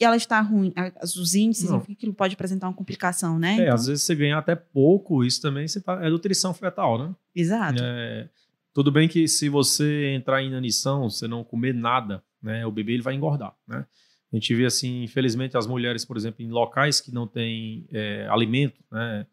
[0.01, 1.77] e ela está ruim, os índices, Não.
[1.77, 3.51] enfim, aquilo pode apresentar uma complicação, né?
[3.51, 3.75] É, então...
[3.75, 7.15] às vezes você ganha até pouco, isso também você tá, é nutrição fetal, né?
[7.35, 7.83] Exato.
[7.83, 8.27] É,
[8.73, 12.93] tudo bem que se você entrar em inanição, você não comer nada, né, o bebê
[12.93, 13.85] ele vai engordar, né?
[14.33, 18.27] A gente vê assim, infelizmente, as mulheres, por exemplo, em locais que não têm é,
[18.27, 19.27] alimento, né?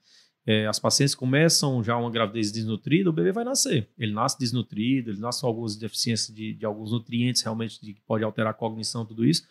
[0.45, 3.89] É, as pacientes começam já uma gravidez desnutrida, o bebê vai nascer.
[3.99, 8.25] Ele nasce desnutrido, ele nasce com algumas deficiências de, de alguns nutrientes realmente que pode
[8.25, 9.45] alterar a cognição, tudo isso.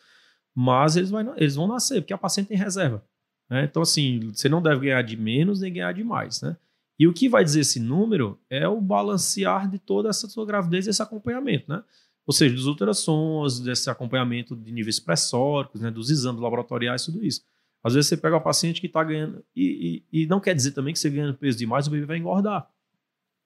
[0.60, 3.04] Mas eles, vai, eles vão nascer, porque a paciente tem reserva.
[3.48, 3.66] Né?
[3.66, 6.58] Então, assim, você não deve ganhar de menos nem ganhar de mais, né?
[6.98, 10.88] E o que vai dizer esse número é o balancear de toda essa sua gravidez
[10.88, 11.84] e esse acompanhamento, né?
[12.26, 17.44] Ou seja, dos ultrassons, desse acompanhamento de níveis pressóricos, né, dos exames laboratoriais, tudo isso.
[17.84, 20.72] Às vezes você pega uma paciente que está ganhando, e, e, e, não quer dizer
[20.72, 22.68] também que você ganha peso demais, o bebê vai engordar.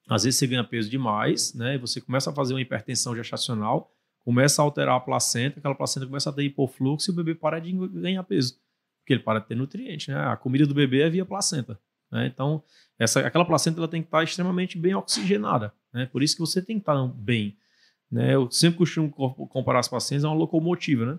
[0.08, 3.92] Às vezes você ganha peso demais, né, e você começa a fazer uma hipertensão gestacional,
[4.24, 7.58] começa a alterar a placenta, aquela placenta começa a ter hipofluxo e o bebê para
[7.58, 8.58] de ganhar peso,
[9.00, 10.10] porque ele para de ter nutriente.
[10.10, 10.16] Né?
[10.16, 11.78] A comida do bebê é via placenta.
[12.10, 12.26] Né?
[12.26, 12.62] Então,
[12.98, 15.72] essa, aquela placenta ela tem que estar extremamente bem oxigenada.
[15.92, 16.06] Né?
[16.06, 17.56] Por isso que você tem que estar bem.
[18.10, 18.34] Né?
[18.34, 21.18] Eu sempre costumo comparar as pacientes a uma locomotiva, né?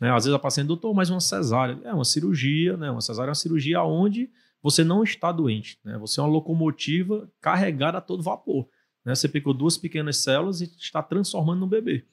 [0.00, 0.10] né?
[0.10, 1.78] Às vezes a paciente, doutor, mas uma cesárea.
[1.84, 2.90] É uma cirurgia, né?
[2.90, 4.30] Uma cesárea é uma cirurgia onde
[4.62, 5.98] você não está doente, né?
[5.98, 8.66] Você é uma locomotiva carregada a todo vapor.
[9.04, 9.14] Né?
[9.14, 12.04] Você pegou duas pequenas células e está transformando no bebê.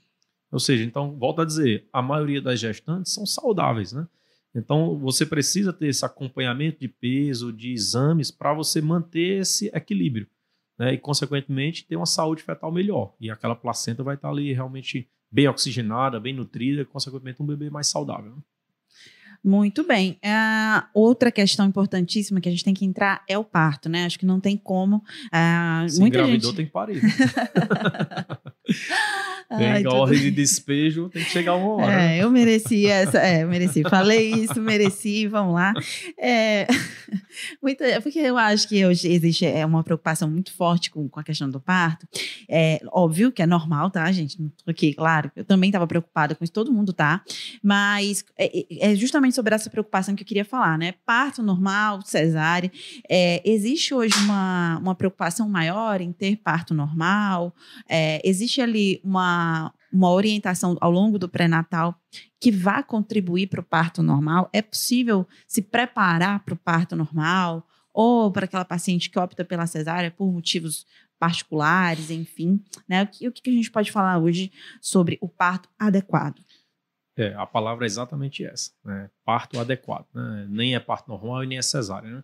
[0.51, 4.07] Ou seja, então, volto a dizer, a maioria das gestantes são saudáveis, né?
[4.53, 10.27] Então, você precisa ter esse acompanhamento de peso, de exames, para você manter esse equilíbrio
[10.81, 10.95] né?
[10.95, 13.13] E, consequentemente, ter uma saúde fetal melhor.
[13.21, 17.85] E aquela placenta vai estar ali realmente bem oxigenada, bem nutrida, consequentemente, um bebê mais
[17.85, 18.31] saudável.
[18.31, 18.41] Né?
[19.43, 20.19] Muito bem.
[20.25, 24.05] Uh, outra questão importantíssima que a gente tem que entrar é o parto, né?
[24.05, 24.97] Acho que não tem como.
[24.97, 26.57] Uh, Se muita engravidou, gente...
[26.57, 26.99] tem que parir.
[29.57, 30.23] Tem Ai, ordem tudo...
[30.23, 32.01] de despejo, tem que chegar uma hora.
[32.01, 33.83] É, eu mereci essa, é, eu mereci.
[33.83, 35.73] Falei isso, mereci, vamos lá.
[36.17, 36.67] É,
[37.61, 41.23] muito, porque eu acho que hoje existe é, uma preocupação muito forte com, com a
[41.23, 42.07] questão do parto.
[42.49, 44.41] É óbvio que é normal, tá, gente?
[44.41, 45.29] Não tô aqui, claro.
[45.35, 47.21] Eu também estava preocupada com isso, todo mundo tá.
[47.61, 50.93] Mas é, é, é, justamente sobre essa preocupação que eu queria falar, né?
[51.05, 52.71] Parto normal, cesárea.
[53.09, 57.53] É, existe hoje uma, uma preocupação maior em ter parto normal?
[57.89, 61.99] É, existe ali uma uma, orientação ao longo do pré-natal
[62.39, 64.49] que vá contribuir para o parto normal?
[64.53, 67.67] É possível se preparar para o parto normal?
[67.93, 70.85] Ou para aquela paciente que opta pela cesárea por motivos
[71.19, 72.63] particulares, enfim.
[72.87, 73.03] Né?
[73.03, 76.41] O, que, o que a gente pode falar hoje sobre o parto adequado?
[77.17, 79.09] É, a palavra é exatamente essa, né?
[79.23, 80.07] Parto adequado.
[80.13, 80.47] Né?
[80.49, 82.09] Nem é parto normal e nem é cesárea.
[82.09, 82.23] Né?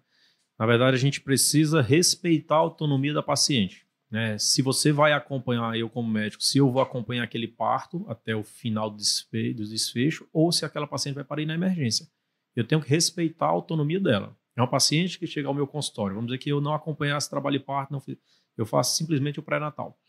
[0.57, 3.86] Na verdade, a gente precisa respeitar a autonomia da paciente.
[4.09, 4.37] Né?
[4.37, 8.43] Se você vai acompanhar, eu como médico, se eu vou acompanhar aquele parto até o
[8.43, 12.07] final do desfecho, ou se aquela paciente vai parar na emergência.
[12.55, 14.35] Eu tenho que respeitar a autonomia dela.
[14.55, 17.59] É uma paciente que chega ao meu consultório, vamos dizer que eu não acompanhasse trabalho
[17.59, 18.17] de parto, não fiz,
[18.57, 19.99] eu faço simplesmente o pré-natal.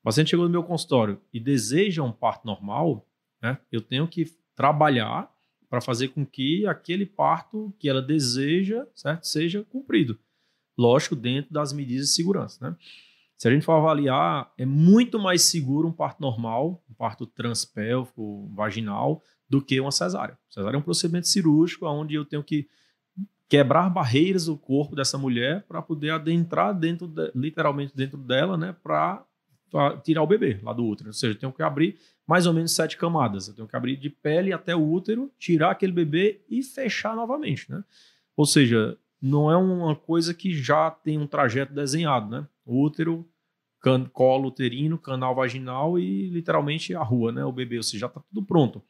[0.00, 3.06] O paciente chegou no meu consultório e deseja um parto normal,
[3.40, 3.56] né?
[3.70, 4.26] eu tenho que
[4.56, 5.32] trabalhar
[5.70, 9.26] para fazer com que aquele parto que ela deseja certo?
[9.26, 10.18] seja cumprido.
[10.76, 12.68] Lógico, dentro das medidas de segurança.
[12.68, 12.76] Né?
[13.44, 18.50] Se a gente for avaliar, é muito mais seguro um parto normal, um parto transpélvico,
[18.54, 20.38] vaginal, do que uma cesárea.
[20.48, 22.66] Cesárea é um procedimento cirúrgico onde eu tenho que
[23.46, 28.74] quebrar barreiras do corpo dessa mulher para poder adentrar dentro, de, literalmente dentro dela, né,
[28.82, 29.22] para
[30.02, 31.10] tirar o bebê lá do útero.
[31.10, 33.46] Ou seja, eu tenho que abrir mais ou menos sete camadas.
[33.46, 37.70] Eu tenho que abrir de pele até o útero, tirar aquele bebê e fechar novamente,
[37.70, 37.84] né?
[38.38, 42.48] Ou seja, não é uma coisa que já tem um trajeto desenhado, né?
[42.66, 43.33] útero, can,
[44.12, 47.44] colo uterino, canal vaginal e literalmente a rua, né?
[47.44, 48.82] O bebê, ou seja, já está tudo pronto.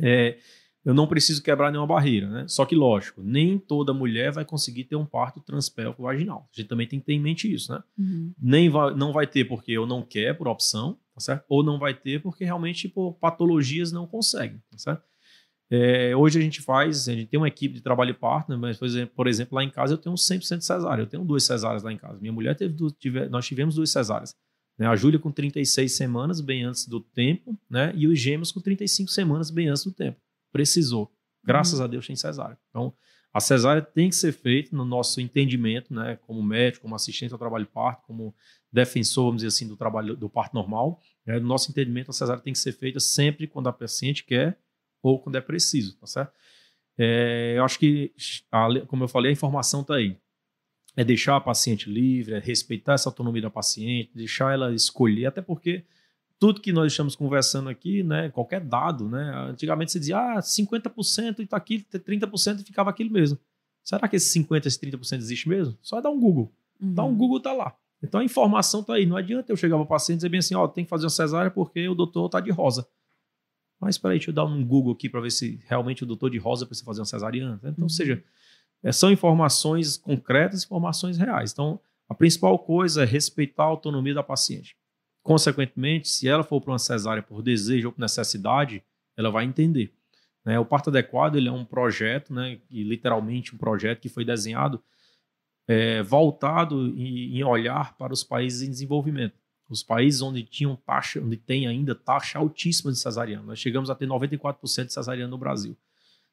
[0.00, 0.38] É,
[0.84, 2.44] eu não preciso quebrar nenhuma barreira, né?
[2.46, 6.48] Só que, lógico, nem toda mulher vai conseguir ter um parto transpélvico vaginal.
[6.52, 7.82] A gente também tem que ter em mente isso, né?
[7.98, 8.34] Uhum.
[8.38, 11.44] Nem vai, não vai ter porque eu não quero, por opção, tá certo?
[11.48, 15.02] Ou não vai ter porque realmente por patologias não conseguem, tá certo?
[15.76, 18.56] É, hoje a gente faz, a gente tem uma equipe de trabalho parto, né?
[18.56, 21.24] mas, por exemplo, por exemplo, lá em casa eu tenho 100% de cesárea, eu tenho
[21.24, 22.18] duas cesáreas lá em casa.
[22.20, 24.36] Minha mulher teve, tive, nós tivemos duas cesáreas.
[24.78, 24.86] Né?
[24.86, 27.92] A Júlia com 36 semanas, bem antes do tempo, né?
[27.96, 30.18] e os gêmeos com 35 semanas, bem antes do tempo
[30.54, 31.12] precisou.
[31.44, 31.84] Graças uhum.
[31.84, 32.56] a Deus tem cesárea.
[32.70, 32.94] Então,
[33.32, 37.38] a cesárea tem que ser feita no nosso entendimento, né, como médico, como assistente ao
[37.38, 38.32] trabalho parto, como
[38.72, 41.00] defensor, vamos dizer assim, do trabalho do parto normal.
[41.26, 44.56] Né, no nosso entendimento, a cesárea tem que ser feita sempre quando a paciente quer
[45.08, 46.32] ou quando é preciso, tá certo?
[46.96, 48.12] É, eu acho que,
[48.86, 50.16] como eu falei, a informação está aí.
[50.96, 55.42] É deixar a paciente livre, é respeitar essa autonomia da paciente, deixar ela escolher, até
[55.42, 55.84] porque
[56.38, 61.40] tudo que nós estamos conversando aqui, né, qualquer dado, né, antigamente você dizia, ah, 50%
[61.40, 63.38] e está aqui, 30% e ficava aquilo mesmo.
[63.82, 65.76] Será que esse 50%, esse 30% existe mesmo?
[65.82, 66.52] Só é dar um Google.
[66.80, 66.94] Uhum.
[66.94, 67.76] Dá um Google, tá lá.
[68.02, 69.04] Então a informação tá aí.
[69.04, 70.90] Não adianta eu chegar para o paciente e dizer bem assim, ó, oh, tem que
[70.90, 72.86] fazer uma cesárea porque o doutor tá de rosa.
[73.80, 76.30] Mas espera aí, deixa eu dar um Google aqui para ver se realmente o doutor
[76.30, 77.56] de rosa precisa fazer uma cesariana.
[77.62, 77.84] Então, uhum.
[77.84, 78.22] ou seja,
[78.82, 81.52] é, são informações concretas, informações reais.
[81.52, 84.76] Então, a principal coisa é respeitar a autonomia da paciente.
[85.22, 88.82] Consequentemente, se ela for para uma cesárea por desejo ou por necessidade,
[89.16, 89.92] ela vai entender.
[90.44, 90.58] Né?
[90.58, 94.82] O parto adequado ele é um projeto, né, e literalmente um projeto que foi desenhado
[95.66, 99.34] é, voltado em, em, olhar para os países em desenvolvimento.
[99.68, 103.42] Os países onde tinham taxa, onde tem ainda taxa altíssima de cesariana.
[103.44, 105.76] Nós chegamos a ter 94% de cesariana no Brasil.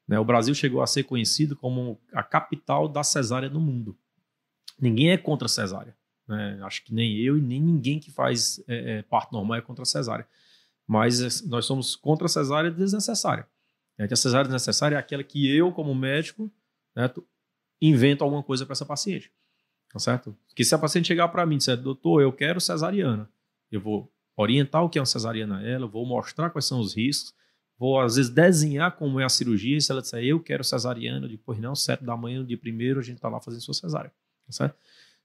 [0.07, 0.19] Né?
[0.19, 3.97] O Brasil chegou a ser conhecido como a capital da cesárea no mundo.
[4.79, 5.95] Ninguém é contra a cesárea.
[6.27, 6.59] Né?
[6.63, 9.83] Acho que nem eu e nem ninguém que faz é, é, parto normal é contra
[9.83, 10.27] a cesárea.
[10.85, 13.47] Mas é, nós somos contra a cesárea desnecessária.
[13.97, 16.51] É, a cesárea desnecessária é aquela que eu, como médico,
[16.95, 17.09] né,
[17.81, 19.31] invento alguma coisa para essa paciente.
[19.91, 20.35] Tá certo?
[20.47, 23.29] Porque se a paciente chegar para mim e disser, doutor, eu quero cesariana,
[23.71, 26.95] eu vou orientar o que é uma cesariana a ela, vou mostrar quais são os
[26.95, 27.33] riscos,
[27.77, 31.27] vou às vezes desenhar como é a cirurgia, e se ela disser, eu quero cesariana,
[31.27, 34.11] depois não, sete da manhã, no dia primeiro, a gente está lá fazendo sua cesárea.
[34.45, 34.75] Tá certo?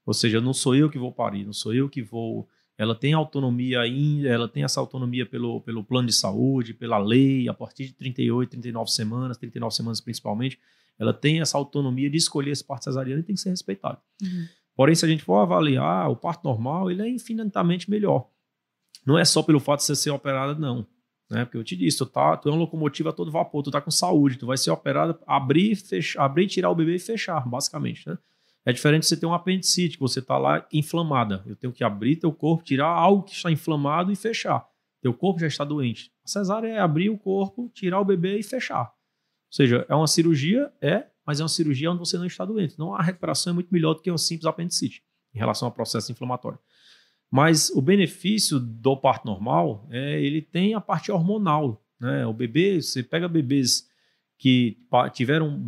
[0.05, 2.47] Ou seja, não sou eu que vou parir, não sou eu que vou.
[2.77, 7.49] Ela tem autonomia ainda, ela tem essa autonomia pelo, pelo plano de saúde, pela lei,
[7.49, 10.59] a partir de 38, 39 semanas, 39 semanas principalmente,
[10.97, 13.99] ela tem essa autonomia de escolher esse parto cesariano e tem que ser respeitado.
[14.21, 14.47] Uhum.
[14.77, 18.29] Porém, se a gente for avaliar o parto normal, ele é infinitamente melhor.
[19.03, 20.85] Não é só pelo fato de você ser operada, não.
[21.31, 21.45] Né?
[21.45, 23.81] Porque eu te disse, tu, tá, tu é uma locomotiva a todo vapor, tu tá
[23.81, 28.07] com saúde, tu vai ser operada, abrir, fechar, abrir, tirar o bebê e fechar, basicamente.
[28.07, 28.19] Né?
[28.63, 31.43] É diferente de você ter um apendicite, que você está lá inflamada.
[31.47, 34.63] Eu tenho que abrir teu corpo, tirar algo que está inflamado e fechar.
[35.01, 36.11] Teu corpo já está doente.
[36.23, 38.93] A cesárea é abrir o corpo, tirar o bebê e fechar.
[39.47, 40.71] Ou seja, é uma cirurgia?
[40.81, 42.73] É, mas é uma cirurgia onde você não está doente.
[42.73, 46.11] Então a recuperação é muito melhor do que um simples apendicite em relação ao processo
[46.11, 46.59] inflamatório.
[47.29, 51.83] Mas o benefício do parto normal é ele tem a parte hormonal.
[51.99, 52.25] Né?
[52.25, 53.87] O bebê, você pega bebês
[54.37, 54.77] que
[55.13, 55.65] tiveram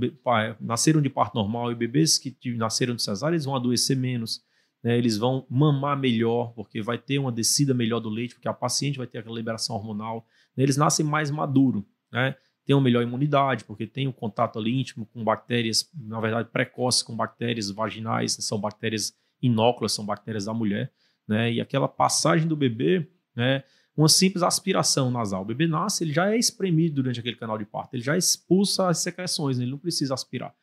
[0.61, 4.43] nasceram de parto normal e bebês que nasceram de cesárea eles vão adoecer menos,
[4.83, 4.95] né?
[4.97, 8.99] eles vão mamar melhor porque vai ter uma descida melhor do leite porque a paciente
[8.99, 10.63] vai ter aquela liberação hormonal, né?
[10.63, 12.35] eles nascem mais maduro, né?
[12.69, 16.49] Tem uma melhor imunidade porque tem o um contato ali íntimo com bactérias, na verdade
[16.51, 20.93] precoces com bactérias vaginais, são bactérias inóculas, são bactérias da mulher,
[21.27, 21.51] né?
[21.51, 23.63] E aquela passagem do bebê, né?
[23.97, 25.41] uma simples aspiração nasal.
[25.41, 28.87] O bebê nasce, ele já é espremido durante aquele canal de parto, ele já expulsa
[28.87, 29.63] as secreções, né?
[29.63, 30.53] ele não precisa aspirar.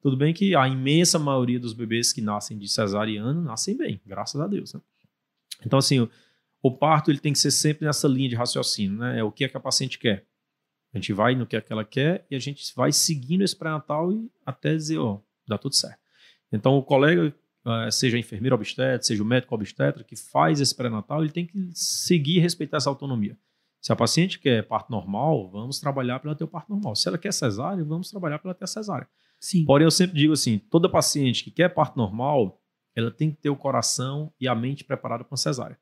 [0.00, 4.40] Tudo bem que a imensa maioria dos bebês que nascem de cesariana nascem bem, graças
[4.40, 4.72] a Deus.
[4.72, 4.80] Né?
[5.66, 6.10] Então, assim, o,
[6.62, 9.18] o, parto ele tem que ser sempre nessa linha de raciocínio, né?
[9.18, 10.24] É o que, é que a paciente quer.
[10.92, 14.10] A gente vai no que, ela quer e a gente vai seguindo esse pré-natal
[14.44, 16.00] até dizer, ó, dá tudo certo.
[16.52, 17.32] Então, o colega
[17.64, 21.70] uh, seja enfermeiro obstetra, seja o médico obstetra, que faz esse pré-natal, ele tem que
[21.72, 23.38] seguir e respeitar essa autonomia.
[23.80, 26.94] Se a paciente quer parto normal, vamos trabalhar para ela ter o parto normal.
[26.96, 29.08] Se ela quer cesárea, vamos trabalhar para ela ter a cesárea.
[29.38, 29.64] Sim.
[29.64, 32.60] Porém, eu sempre digo assim: toda paciente que quer parto normal,
[32.94, 35.78] ela tem que ter o coração e a mente preparada para uma cesárea.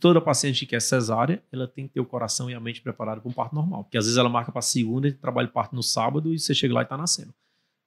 [0.00, 3.20] Toda paciente que quer cesárea, ela tem que ter o coração e a mente preparada
[3.20, 3.84] para um parto normal.
[3.84, 6.74] Porque às vezes ela marca para segunda e trabalha parto no sábado e você chega
[6.74, 7.32] lá e está nascendo.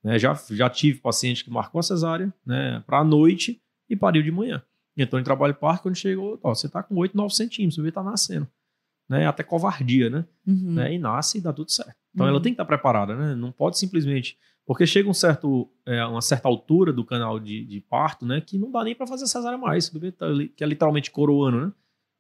[0.04, 0.20] Né?
[0.20, 4.32] Já, já tive paciente que marcou a cesárea né, para a noite e pariu de
[4.32, 4.62] manhã.
[4.96, 7.90] Então, em trabalho parto, quando chegou, ó, você está com 8, 9 centímetros, o bebê
[7.90, 8.48] está nascendo.
[9.10, 9.28] Né?
[9.28, 10.26] Até covardia, né?
[10.48, 10.74] Uhum.
[10.74, 10.94] né?
[10.94, 11.96] E nasce e dá tudo certo.
[12.14, 12.32] Então, uhum.
[12.32, 13.36] ela tem que estar tá preparada, né?
[13.36, 14.38] Não pode simplesmente...
[14.66, 18.42] Porque chega um certo, é, uma certa altura do canal de, de parto, né?
[18.42, 19.90] Que não dá nem para fazer cesárea mais.
[19.90, 20.26] O bebê tá,
[20.56, 21.74] que é literalmente coroando, né?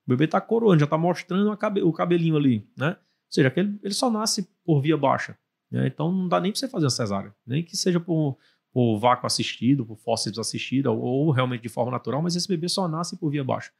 [0.05, 2.89] O bebê está coroando, já está mostrando cabe, o cabelinho ali, né?
[2.89, 5.37] Ou seja, que ele, só nasce por via baixa.
[5.69, 5.87] Né?
[5.87, 8.37] Então não dá nem para você fazer a cesárea, nem que seja por,
[8.71, 12.69] por vácuo assistido, por fórceps assistida, ou, ou, realmente de forma natural, mas esse bebê
[12.69, 13.71] só nasce por via baixa.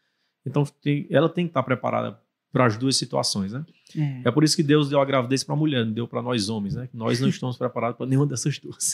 [0.46, 2.20] Então tem, ela tem que estar preparada
[2.56, 3.66] para as duas situações, né?
[3.98, 4.22] É.
[4.30, 4.32] é.
[4.32, 6.74] por isso que Deus deu a gravidez para a mulher, não deu para nós homens,
[6.74, 6.88] né?
[6.94, 8.94] Nós não estamos preparados para nenhuma dessas duas.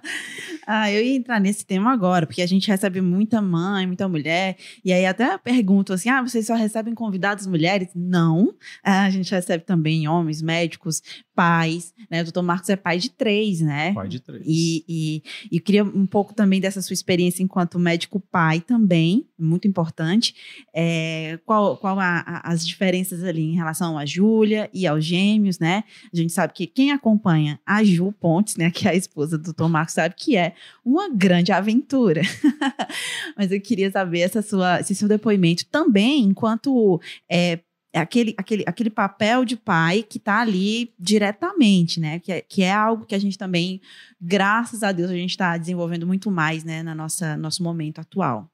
[0.66, 4.56] ah, eu ia entrar nesse tema agora, porque a gente recebe muita mãe, muita mulher,
[4.82, 7.88] e aí até pergunto assim: ah, vocês só recebem convidados mulheres?
[7.94, 8.54] Não.
[8.82, 11.02] Ah, a gente recebe também homens, médicos,
[11.34, 12.20] pais, né?
[12.20, 13.92] O doutor Marcos é pai de três, né?
[13.92, 14.42] Pai de três.
[14.46, 15.22] E, e,
[15.52, 20.34] e queria um pouco também dessa sua experiência enquanto médico pai também, muito importante.
[20.74, 25.58] É, qual qual a, a, as diferenças ali em relação a Júlia e aos gêmeos,
[25.58, 25.84] né?
[26.12, 29.44] A gente sabe que quem acompanha a Ju Pontes, né, que é a esposa do
[29.44, 30.54] doutor Marcos, sabe que é
[30.84, 32.22] uma grande aventura.
[33.36, 37.00] Mas eu queria saber essa sua, esse seu depoimento também enquanto
[37.30, 37.60] é
[37.94, 42.18] aquele, aquele, aquele papel de pai que está ali diretamente, né?
[42.20, 43.80] Que é, que é algo que a gente também,
[44.20, 46.82] graças a Deus, a gente está desenvolvendo muito mais, né?
[46.82, 48.50] Na nossa nosso momento atual.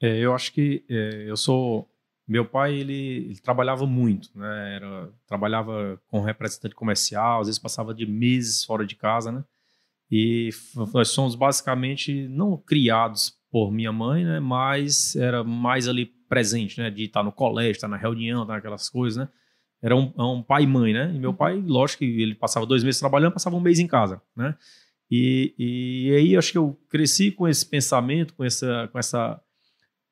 [0.00, 1.88] É, eu acho que é, eu sou
[2.28, 2.92] meu pai ele,
[3.30, 4.76] ele, trabalhava muito, né?
[4.76, 9.42] Era, trabalhava com representante comercial, às vezes passava de meses fora de casa, né?
[10.10, 10.50] E
[10.92, 14.40] nós somos basicamente não criados por minha mãe, né?
[14.40, 16.90] Mas era mais ali presente, né?
[16.90, 19.28] De estar no colégio, estar na reunião, estar naquelas coisas, né?
[19.80, 21.10] Era um, é um pai e mãe, né?
[21.14, 24.20] E meu pai, lógico que ele passava dois meses trabalhando, passava um mês em casa,
[24.36, 24.54] né?
[25.10, 29.40] E, e aí acho que eu cresci com esse pensamento, com essa, com essa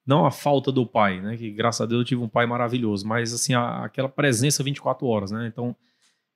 [0.07, 1.37] não a falta do pai, né?
[1.37, 5.07] Que graças a Deus eu tive um pai maravilhoso, mas assim a, aquela presença 24
[5.07, 5.47] horas, né?
[5.47, 5.75] Então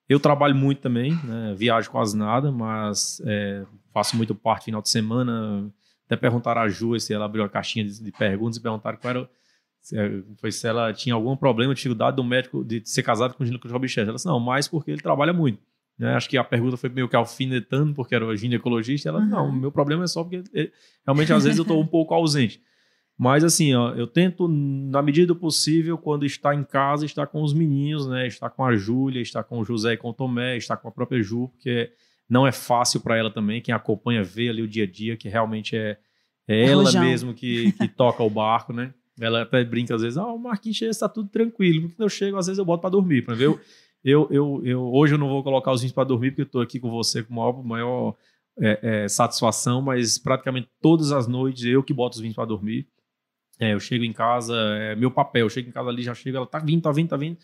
[0.09, 1.55] eu trabalho muito também, né?
[1.57, 3.65] Viajo quase nada, mas é,
[3.95, 5.73] faço muito parte final de semana.
[6.07, 9.11] Até perguntaram a Ju se ela abriu a caixinha de, de perguntas e perguntaram qual
[9.11, 9.31] era
[9.81, 13.43] se, é, foi se ela tinha algum problema, dificuldade do médico de ser casado com
[13.43, 14.11] o ginecologista obstetra.
[14.11, 15.61] Ela disse, não, mais porque ele trabalha muito.
[15.99, 16.15] Né?
[16.15, 19.09] Acho que a pergunta foi meio que alfinetando, porque era ginecologista.
[19.09, 19.27] Ela, uhum.
[19.27, 20.73] não, meu problema é só porque ele,
[21.05, 22.61] realmente às vezes eu estou um pouco ausente.
[23.23, 27.43] Mas assim, ó, eu tento, na medida do possível, quando está em casa, estar com
[27.43, 28.27] os meninos, né?
[28.27, 30.91] Estar com a Júlia, estar com o José e com o Tomé, estar com a
[30.91, 31.93] própria Ju, porque
[32.27, 33.61] não é fácil para ela também.
[33.61, 35.99] Quem acompanha vê ali o dia a dia, que realmente é,
[36.49, 37.05] é ela Rojão.
[37.05, 38.95] mesmo que, que toca o barco, né?
[39.21, 41.91] Ela até brinca às vezes, ah, o Marquinhos está tudo tranquilo.
[41.91, 43.49] Porque eu chego, às vezes eu boto para dormir, para ver.
[43.49, 43.61] Eu,
[44.03, 46.63] eu, eu, eu, hoje eu não vou colocar os vinhos para dormir, porque eu estou
[46.63, 48.17] aqui com você com maior, maior
[48.59, 52.89] é, é, satisfação, mas praticamente todas as noites eu que boto os vinhos para dormir.
[53.61, 56.39] É, eu chego em casa, é meu papel, eu chego em casa ali, já chego,
[56.39, 57.37] ela tá vindo, tá vindo, tá vindo.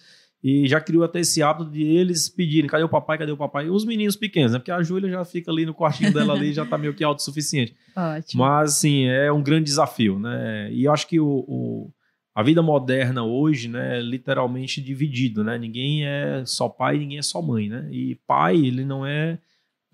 [0.42, 3.66] E já criou até esse hábito de eles pedirem, cadê o papai, cadê o papai?
[3.66, 4.58] E os meninos pequenos, né?
[4.58, 7.74] Porque a Júlia já fica ali no quartinho dela ali, já tá meio que autossuficiente.
[7.96, 8.42] Ótimo.
[8.44, 10.70] Mas, assim, é um grande desafio, né?
[10.72, 11.90] E eu acho que o, o
[12.34, 15.56] a vida moderna hoje, né, é literalmente dividido, né?
[15.58, 17.88] Ninguém é só pai, ninguém é só mãe, né?
[17.90, 19.38] E pai, ele não é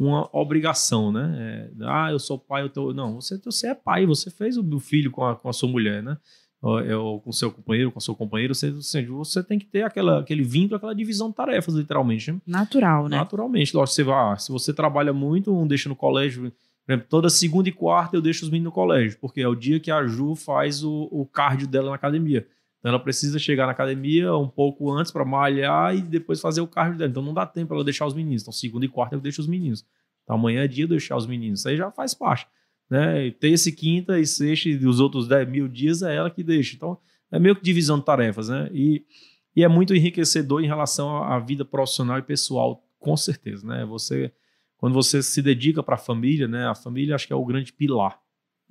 [0.03, 1.71] uma obrigação, né?
[1.81, 2.93] É, ah, eu sou pai, eu tô...
[2.93, 6.03] Não, você, você é pai, você fez o filho com a, com a sua mulher,
[6.03, 6.17] né?
[6.63, 10.21] Ou, com o seu companheiro, com o seu companheiro, você, você tem que ter aquela,
[10.21, 12.31] aquele vínculo, aquela divisão de tarefas, literalmente.
[12.31, 12.41] Né?
[12.47, 13.17] Natural, né?
[13.17, 13.75] Naturalmente.
[13.75, 16.53] Lógico, você vai, se você trabalha muito, um deixa no colégio,
[16.87, 19.57] por exemplo, toda segunda e quarta eu deixo os meninos no colégio, porque é o
[19.57, 22.47] dia que a Ju faz o, o cardio dela na academia.
[22.83, 26.67] Então ela precisa chegar na academia um pouco antes para malhar e depois fazer o
[26.67, 27.09] cardio dela.
[27.09, 28.43] Então não dá tempo para ela deixar os meninos.
[28.43, 29.87] Então segunda e quarta eu deixo os meninos.
[30.25, 31.61] Então amanhã é dia de deixar os meninos.
[31.61, 32.45] Isso aí já faz parte.
[32.91, 33.29] Né?
[33.29, 36.75] E quinta e sexta e os outros 10 mil dias é ela que deixa.
[36.75, 36.99] Então
[37.31, 38.49] é meio que divisão de tarefas.
[38.49, 38.69] Né?
[38.75, 39.07] E,
[39.55, 43.65] e é muito enriquecedor em relação à vida profissional e pessoal, com certeza.
[43.65, 43.85] Né?
[43.85, 44.33] Você,
[44.77, 46.67] quando você se dedica para a família, né?
[46.67, 48.21] a família acho que é o grande pilar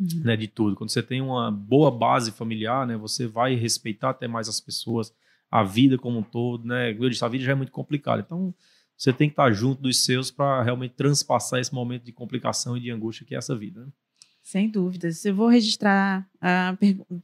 [0.02, 0.24] uhum.
[0.24, 0.76] né, de tudo.
[0.76, 5.14] Quando você tem uma boa base familiar, né, você vai respeitar até mais as pessoas,
[5.50, 6.92] a vida como um todo, né?
[6.92, 8.24] Eu disse, a vida já é muito complicada.
[8.26, 8.54] Então,
[8.98, 12.80] você tem que estar junto dos seus para realmente transpassar esse momento de complicação e
[12.80, 13.82] de angústia que é essa vida.
[13.82, 13.92] Né?
[14.44, 15.24] Sem dúvidas.
[15.24, 16.76] Eu vou registrar a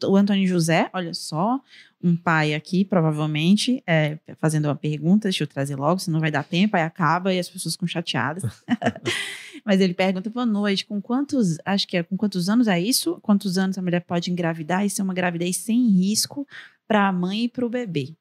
[0.05, 1.59] o Antônio José, olha só,
[2.01, 6.43] um pai aqui, provavelmente, é, fazendo uma pergunta, deixa eu trazer logo, senão vai dar
[6.43, 8.43] tempo, aí acaba e as pessoas ficam chateadas.
[9.65, 13.19] Mas ele pergunta, boa noite, com quantos, acho que é, com quantos anos é isso?
[13.21, 16.47] Quantos anos a mulher pode engravidar e ser uma gravidez sem risco
[16.87, 18.15] para a mãe e para o bebê?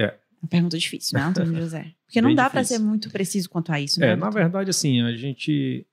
[0.00, 0.14] É.
[0.42, 1.92] Uma pergunta difícil, né, Antônio José?
[2.06, 4.12] Porque não dá para ser muito preciso quanto a isso, né?
[4.12, 5.86] É, na verdade, assim, a gente...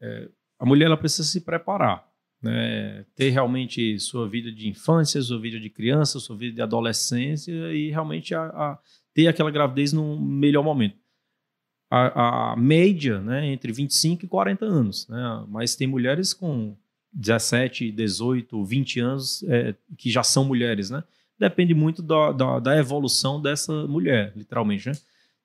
[0.00, 0.28] É,
[0.60, 2.06] a mulher ela precisa se preparar,
[2.42, 3.06] né?
[3.16, 7.90] ter realmente sua vida de infância, sua vida de criança, sua vida de adolescência e
[7.90, 8.78] realmente a, a
[9.14, 10.96] ter aquela gravidez no melhor momento.
[11.90, 15.44] A, a, média, né, entre 25 e 40 anos, né?
[15.48, 16.76] mas tem mulheres com
[17.12, 21.02] 17, 18, 20 anos é, que já são mulheres, né?
[21.36, 24.94] Depende muito da, da, da evolução dessa mulher, literalmente, né?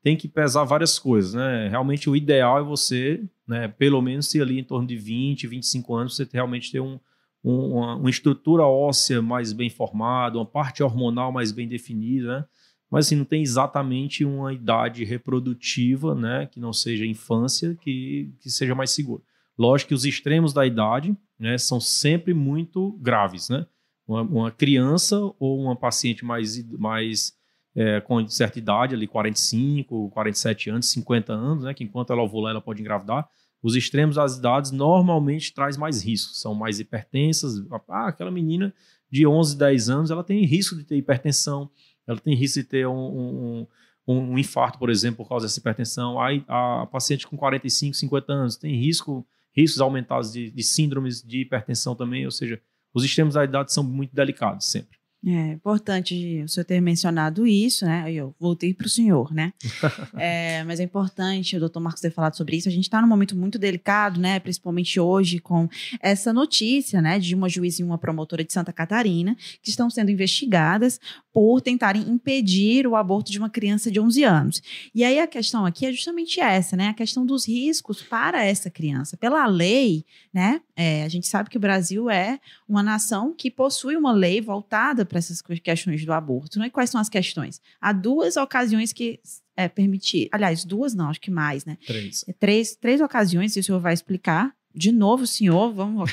[0.04, 1.68] tem que pesar várias coisas, né?
[1.68, 5.96] Realmente o ideal é você, né, pelo menos se ali em torno de 20, 25
[5.96, 7.00] anos, você realmente ter um,
[7.44, 12.46] um, uma, uma, estrutura óssea mais bem formada, uma parte hormonal mais bem definida, né?
[12.90, 18.50] Mas assim, não tem exatamente uma idade reprodutiva, né, que não seja infância, que, que
[18.50, 19.24] seja mais segura.
[19.58, 23.66] Lógico que os extremos da idade, né, são sempre muito graves, né?
[24.08, 27.34] Uma, uma criança ou uma paciente mais, mais
[27.76, 32.52] é, com certa idade, ali 45, 47 anos, 50 anos, né, que enquanto ela ovular
[32.52, 33.28] ela pode engravidar,
[33.62, 37.66] os extremos das idades normalmente traz mais riscos, são mais hipertensas.
[37.90, 38.74] Ah, aquela menina
[39.10, 41.70] de 11, 10 anos, ela tem risco de ter hipertensão,
[42.06, 43.66] ela tem risco de ter um,
[44.08, 46.20] um, um infarto, por exemplo, por causa dessa hipertensão.
[46.20, 51.42] A, a paciente com 45, 50 anos tem risco, riscos aumentados de, de síndromes de
[51.42, 52.62] hipertensão também, ou seja,
[52.94, 54.98] os extremos da idade são muito delicados sempre.
[55.28, 58.12] É importante o senhor ter mencionado isso, né?
[58.12, 59.54] Eu voltei para o senhor, né?
[60.20, 62.70] é, mas é importante o doutor Marcos ter falado sobre isso.
[62.70, 64.40] A gente está num momento muito delicado, né?
[64.40, 65.68] Principalmente hoje, com
[66.00, 67.18] essa notícia, né?
[67.18, 71.00] De uma juíza e uma promotora de Santa Catarina que estão sendo investigadas
[71.34, 74.62] por tentarem impedir o aborto de uma criança de 11 anos.
[74.94, 76.90] E aí a questão aqui é justamente essa, né?
[76.90, 79.18] A questão dos riscos para essa criança.
[79.18, 80.62] Pela lei, né?
[80.76, 85.04] É, a gente sabe que o Brasil é uma nação que possui uma lei voltada
[85.16, 86.60] para essas questões do aborto.
[86.60, 86.68] Né?
[86.68, 87.62] E quais são as questões?
[87.80, 89.22] Há duas ocasiões que
[89.56, 90.28] é permitir.
[90.32, 91.78] Aliás, duas não, acho que mais, né?
[91.88, 92.26] Três.
[92.28, 96.12] É, três, três ocasiões, e o senhor vai explicar de novo, senhor, vamos.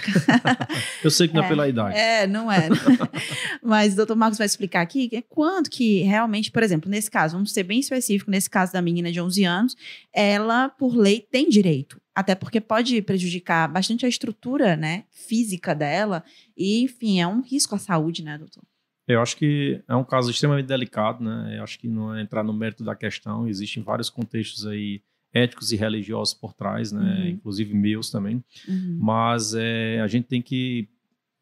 [1.03, 1.99] Eu sei que não é, é pela idade.
[1.99, 2.69] É, não é.
[3.61, 7.35] Mas o doutor Marcos vai explicar aqui é quanto que realmente, por exemplo, nesse caso,
[7.35, 9.77] vamos ser bem específico, nesse caso da menina de 11 anos,
[10.13, 12.01] ela, por lei, tem direito.
[12.15, 16.23] Até porque pode prejudicar bastante a estrutura né, física dela.
[16.57, 18.63] E, enfim, é um risco à saúde, né, doutor?
[19.07, 21.59] Eu acho que é um caso extremamente delicado, né?
[21.59, 23.49] Eu acho que não é entrar no mérito da questão.
[23.49, 25.03] Existem vários contextos aí
[25.35, 27.01] éticos e religiosos por trás, né?
[27.01, 27.29] Uhum.
[27.29, 28.45] Inclusive meus também.
[28.69, 28.99] Uhum.
[29.01, 30.89] Mas é, a gente tem que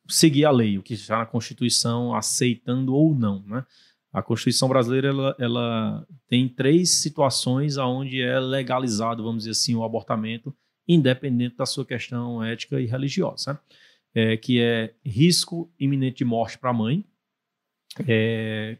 [0.08, 3.64] seguir a lei, o que está na Constituição, aceitando ou não, né?
[4.12, 9.84] A Constituição brasileira ela, ela tem três situações onde é legalizado, vamos dizer assim, o
[9.84, 10.52] abortamento,
[10.88, 13.58] independente da sua questão ética e religiosa, né?
[14.14, 17.04] é, que é risco iminente de morte para a mãe,
[18.06, 18.78] é,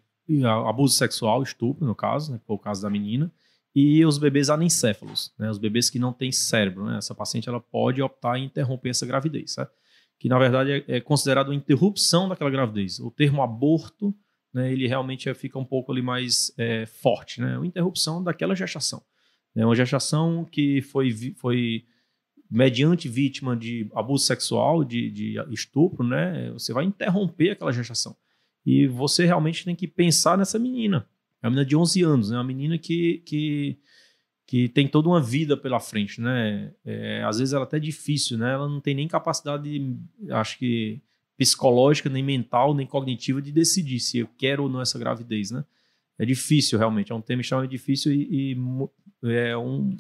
[0.67, 3.33] abuso sexual, estupro, no caso, né, foi o caso da menina,
[3.75, 6.85] e os bebês anencéfalos, né, os bebês que não têm cérebro.
[6.87, 9.73] Né, essa paciente ela pode optar em interromper essa gravidez, certo?
[10.21, 13.01] que na verdade é, é considerado uma interrupção daquela gravidez.
[13.01, 14.15] O termo aborto,
[14.53, 17.57] né, ele realmente é, fica um pouco ali mais é, forte, né?
[17.57, 19.03] Uma interrupção daquela gestação.
[19.57, 21.85] É uma gestação que foi, foi
[22.51, 26.51] mediante vítima de abuso sexual, de, de estupro, né?
[26.53, 28.15] Você vai interromper aquela gestação.
[28.65, 31.07] E você realmente tem que pensar nessa menina.
[31.43, 32.37] É uma menina de 11 anos, né?
[32.37, 33.79] Uma menina que, que,
[34.47, 36.73] que tem toda uma vida pela frente, né?
[36.85, 38.53] É, às vezes ela é até difícil, né?
[38.53, 39.97] Ela não tem nem capacidade,
[40.31, 41.01] acho que
[41.37, 45.65] psicológica, nem mental, nem cognitiva de decidir se eu quero ou não essa gravidez, né?
[46.19, 47.11] É difícil, realmente.
[47.11, 48.57] É um tema extremamente difícil e, e
[49.23, 49.97] é um,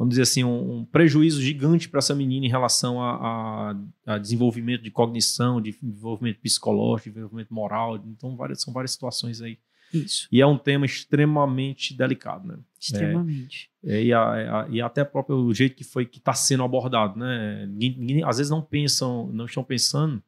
[0.00, 3.74] vamos dizer assim, um, um prejuízo gigante para essa menina em relação a,
[4.06, 7.98] a, a, desenvolvimento de cognição, de desenvolvimento psicológico, de desenvolvimento moral.
[7.98, 9.58] Então, várias, são várias situações aí.
[9.92, 10.26] Isso.
[10.32, 12.56] E é um tema extremamente delicado, né?
[12.80, 13.70] Extremamente.
[13.84, 17.66] É, e, a, e até próprio o jeito que foi que está sendo abordado, né?
[17.66, 20.22] Ninguém, ninguém, às vezes não pensam, não estão pensando,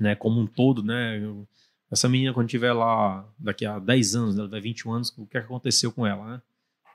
[0.00, 0.16] né?
[0.16, 1.22] Como um todo, né?
[1.92, 5.38] Essa menina quando tiver lá daqui a 10 anos, ela vai 21 anos, o que
[5.38, 6.42] aconteceu com ela, né?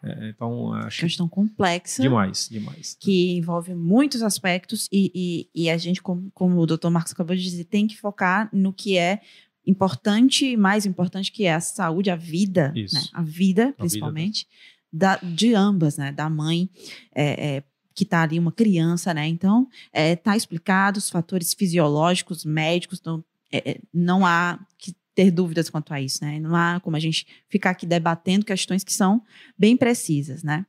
[0.03, 1.01] É, então, acho.
[1.01, 2.01] Questão complexa.
[2.01, 2.97] Demais, demais.
[2.99, 5.11] Que envolve muitos aspectos e,
[5.55, 8.49] e, e a gente, como, como o doutor Marcos acabou de dizer, tem que focar
[8.51, 9.21] no que é
[9.65, 13.01] importante, mais importante, que é a saúde, a vida, né?
[13.13, 14.71] a vida, principalmente, a vida.
[14.93, 16.11] Da, de ambas, né?
[16.11, 16.69] Da mãe,
[17.13, 19.27] é, é, que está ali uma criança, né?
[19.27, 25.29] Então, está é, explicado os fatores fisiológicos, médicos, então, é, é, não há que ter
[25.29, 26.39] dúvidas quanto a isso, né?
[26.39, 29.21] Não há como a gente ficar aqui debatendo questões que são
[29.57, 30.65] bem precisas, né?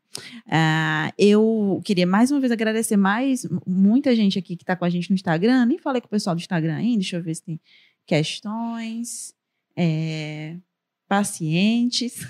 [0.46, 4.90] Uh, eu queria mais uma vez agradecer mais muita gente aqui que está com a
[4.90, 5.66] gente no Instagram.
[5.66, 7.60] Nem falei com o pessoal do Instagram ainda, deixa eu ver se tem
[8.06, 9.34] questões,
[9.76, 10.56] é,
[11.08, 12.26] pacientes.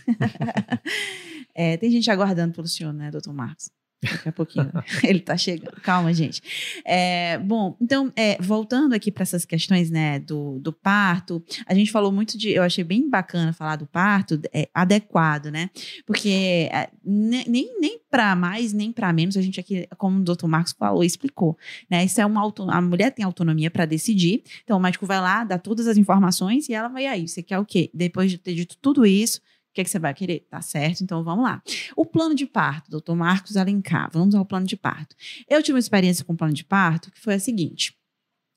[1.54, 3.70] é, tem gente aguardando pelo senhor, né, doutor Marcos?
[4.03, 4.70] Daqui a pouquinho.
[5.05, 5.80] Ele está chegando.
[5.80, 6.42] Calma, gente.
[6.84, 11.92] É, bom, então, é, voltando aqui para essas questões né, do, do parto, a gente
[11.92, 12.50] falou muito de.
[12.50, 15.70] Eu achei bem bacana falar do parto é, adequado, né?
[16.05, 20.48] Porque é, nem, nem para mais, nem para menos, a gente aqui, como o doutor
[20.48, 21.57] Marcos falou, explicou.
[21.88, 22.05] Né?
[22.05, 24.42] Isso é uma auto, a mulher tem autonomia para decidir.
[24.64, 27.26] Então, o médico vai lá, dá todas as informações e ela vai aí.
[27.28, 27.90] Você quer o quê?
[27.94, 29.40] Depois de ter dito tudo isso,
[29.73, 30.47] O que, é que você vai querer?
[30.51, 31.62] Tá certo, então vamos lá.
[31.97, 35.16] O plano de parto, doutor Marcos Alencar, vamos ao plano de parto.
[35.49, 37.97] Eu tive uma experiência com o plano de parto que foi a seguinte.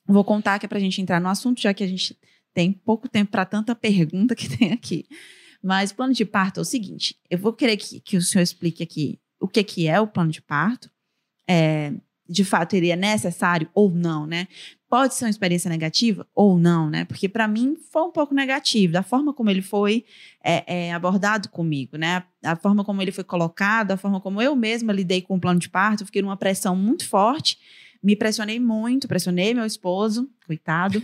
[0.05, 2.19] Vou contar que é para a gente entrar no assunto, já que a gente
[2.53, 5.05] tem pouco tempo para tanta pergunta que tem aqui.
[5.63, 8.83] Mas plano de parto é o seguinte: eu vou querer que, que o senhor explique
[8.83, 10.91] aqui o que, que é o plano de parto.
[11.47, 11.93] É,
[12.27, 14.49] de fato, ele é necessário ou não, né?
[14.87, 17.05] Pode ser uma experiência negativa ou não, né?
[17.05, 20.05] Porque para mim foi um pouco negativo, da forma como ele foi
[20.43, 22.23] é, é, abordado comigo, né?
[22.43, 25.59] A forma como ele foi colocado, a forma como eu mesma lidei com o plano
[25.59, 27.57] de parto, eu fiquei numa pressão muito forte
[28.05, 31.03] me pressionei muito, pressionei meu esposo, coitado.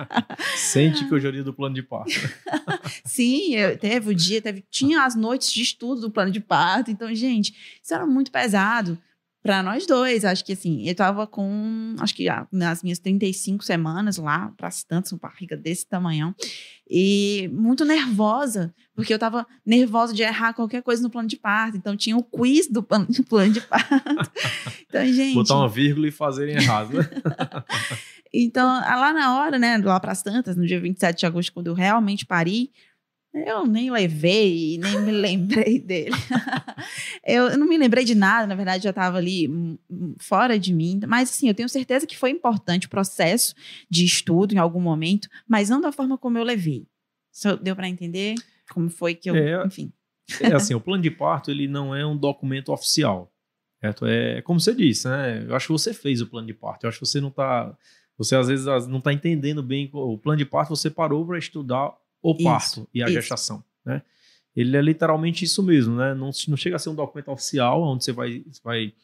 [0.54, 2.12] Sente que eu já li do plano de parto.
[3.02, 6.90] Sim, eu, teve o dia, teve, tinha as noites de estudo do plano de parto.
[6.90, 8.98] Então, gente, isso era muito pesado
[9.44, 10.24] para nós dois.
[10.24, 14.70] Acho que assim, eu tava com, acho que ah, nas minhas 35 semanas lá, para
[14.88, 16.34] tantas, uma barriga desse tamanhão,
[16.88, 21.76] e muito nervosa, porque eu tava nervosa de errar qualquer coisa no plano de parto.
[21.76, 24.32] Então tinha o quiz do plano, plano de parto.
[24.88, 26.94] Então, gente, botar uma vírgula e fazerem errado.
[26.94, 27.10] Né?
[28.32, 31.66] então, lá na hora, né, lá para as tantas, no dia 27 de agosto, quando
[31.66, 32.70] eu realmente pari,
[33.34, 36.14] eu nem levei, nem me lembrei dele.
[37.26, 40.72] eu não me lembrei de nada, na verdade, já estava ali hum, hum, fora de
[40.72, 41.00] mim.
[41.08, 43.54] Mas, assim, eu tenho certeza que foi importante o processo
[43.90, 46.86] de estudo em algum momento, mas não da forma como eu levei.
[47.32, 48.36] Isso deu para entender
[48.72, 49.34] como foi que eu.
[49.34, 49.92] É, enfim.
[50.40, 53.32] é assim, o plano de parto ele não é um documento oficial.
[53.80, 54.06] Certo?
[54.06, 55.44] É como você disse, né?
[55.46, 56.84] Eu acho que você fez o plano de parto.
[56.84, 57.76] Eu acho que você não está.
[58.16, 61.92] Você às vezes não está entendendo bem o plano de parto, você parou para estudar
[62.24, 63.14] o parto isso, e a isso.
[63.14, 64.02] gestação, né?
[64.56, 66.14] Ele é literalmente isso mesmo, né?
[66.14, 68.94] Não, não chega a ser um documento oficial onde você vai, vai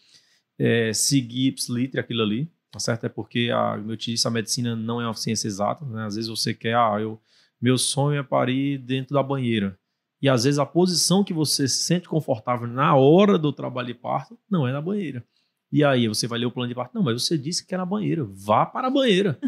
[0.59, 3.05] é, seguir ipslitre aquilo ali, tá certo?
[3.05, 6.07] É porque, a, como eu te disse, a medicina não é uma ciência exata, né?
[6.07, 7.21] Às vezes você quer, ah, eu,
[7.61, 9.79] meu sonho é parir dentro da banheira.
[10.23, 13.95] E às vezes a posição que você se sente confortável na hora do trabalho de
[13.95, 15.25] parto não é na banheira.
[15.73, 16.95] E aí você vai ler o plano de parto.
[16.95, 18.25] Não, mas você disse que na banheira.
[18.25, 19.39] Vá para a banheira.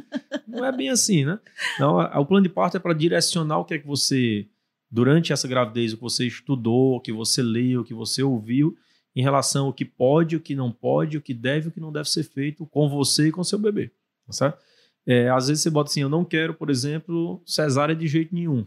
[0.47, 1.39] não é bem assim, né?
[1.81, 4.47] Não, o plano de parto é para direcionar o que é que você,
[4.91, 8.77] durante essa gravidez, o que você estudou, o que você leu, o que você ouviu,
[9.17, 11.93] em relação ao que pode, o que não pode, o que deve, o que não
[11.93, 13.91] deve ser feito com você e com seu bebê.
[14.27, 14.59] Tá certo?
[15.05, 18.65] É, às vezes você bota assim, eu não quero, por exemplo, cesárea de jeito nenhum.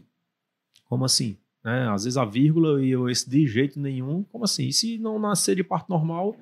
[0.84, 1.38] Como assim?
[1.64, 1.88] Né?
[1.88, 4.68] Às vezes a vírgula e esse de jeito nenhum, como assim?
[4.68, 6.36] E se não nascer de parto normal,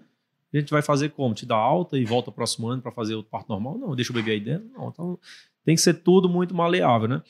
[0.57, 1.35] a gente vai fazer como?
[1.35, 3.79] Te dá alta e volta próximo ano para fazer o parto normal?
[3.79, 4.69] Não, deixa o bebê aí dentro?
[4.73, 5.19] Não, então
[5.65, 7.23] tem que ser tudo muito maleável, né?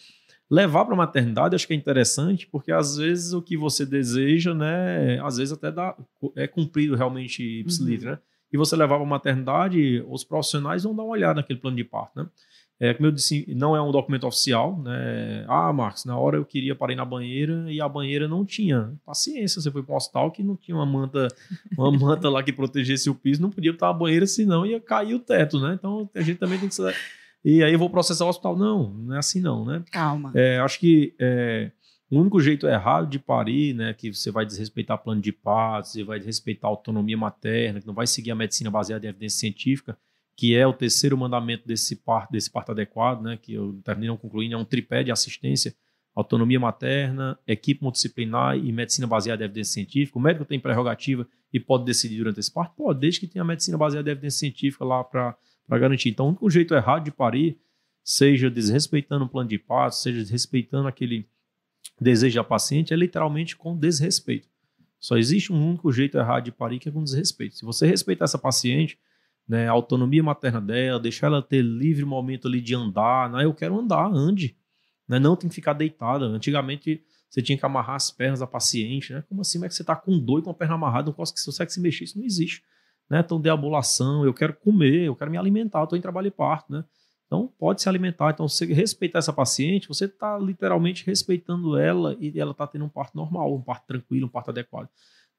[0.51, 4.53] Levar para a maternidade acho que é interessante, porque às vezes o que você deseja,
[4.53, 5.97] né, às vezes até dá,
[6.37, 8.14] é cumprido realmente ipsiliter, uhum.
[8.14, 8.18] né?
[8.53, 11.83] E você levar para a maternidade, os profissionais vão dar uma olhada naquele plano de
[11.83, 12.27] parto, né?
[12.81, 15.45] É, como eu disse, não é um documento oficial, né?
[15.49, 18.93] Ah, Marcos, na hora eu queria parar na banheira e a banheira não tinha.
[19.07, 21.29] Paciência, você foi para um hospital que não tinha uma manta,
[21.79, 25.14] uma manta lá que protegesse o piso, não podia botar a banheira, senão ia cair
[25.14, 25.75] o teto, né?
[25.75, 26.95] Então a gente também tem que ser.
[27.45, 28.57] E aí eu vou processar o hospital.
[28.57, 29.85] Não, não é assim não, né?
[29.93, 30.33] Calma.
[30.35, 31.70] É, acho que é,
[32.11, 36.05] o único jeito errado de parir, né, que você vai desrespeitar plano de parto, você
[36.05, 39.97] vai desrespeitar a autonomia materna, que não vai seguir a medicina baseada em evidência científica,
[40.37, 44.16] que é o terceiro mandamento desse parto, desse parto adequado, né, que eu terminei não
[44.16, 45.74] concluindo, é um tripé de assistência,
[46.14, 50.18] autonomia materna, equipe multidisciplinar e medicina baseada em evidência científica.
[50.18, 52.74] O médico tem prerrogativa e pode decidir durante esse parto?
[52.76, 55.37] Pode, desde que tenha a medicina baseada em evidência científica lá para
[55.70, 56.11] garantir.
[56.11, 57.59] Então, o único jeito errado de parir,
[58.03, 61.26] seja desrespeitando o plano de parto, seja desrespeitando aquele
[62.01, 64.49] desejo da paciente, é literalmente com desrespeito.
[64.99, 67.57] Só existe um único jeito errado de parir, que é com desrespeito.
[67.57, 68.99] Se você respeitar essa paciente,
[69.49, 73.30] né, a autonomia materna dela, deixar ela ter livre momento ali de andar.
[73.30, 74.57] Né, eu quero andar, ande.
[75.09, 76.24] Né, não tem que ficar deitada.
[76.24, 79.12] Antigamente você tinha que amarrar as pernas da paciente.
[79.12, 79.22] Né?
[79.28, 79.59] Como assim?
[79.59, 81.80] Como é que você está com dor e com a perna amarrada, não consegue se
[81.80, 82.05] mexer?
[82.05, 82.62] Isso não existe.
[83.11, 83.20] Né?
[83.20, 86.72] Então, deambulação, eu quero comer, eu quero me alimentar, estou em trabalho de parto.
[86.72, 86.84] Né?
[87.26, 88.30] Então, pode se alimentar.
[88.30, 92.84] Então, se você respeitar essa paciente, você está literalmente respeitando ela e ela está tendo
[92.84, 94.88] um parto normal, um parto tranquilo, um parto adequado.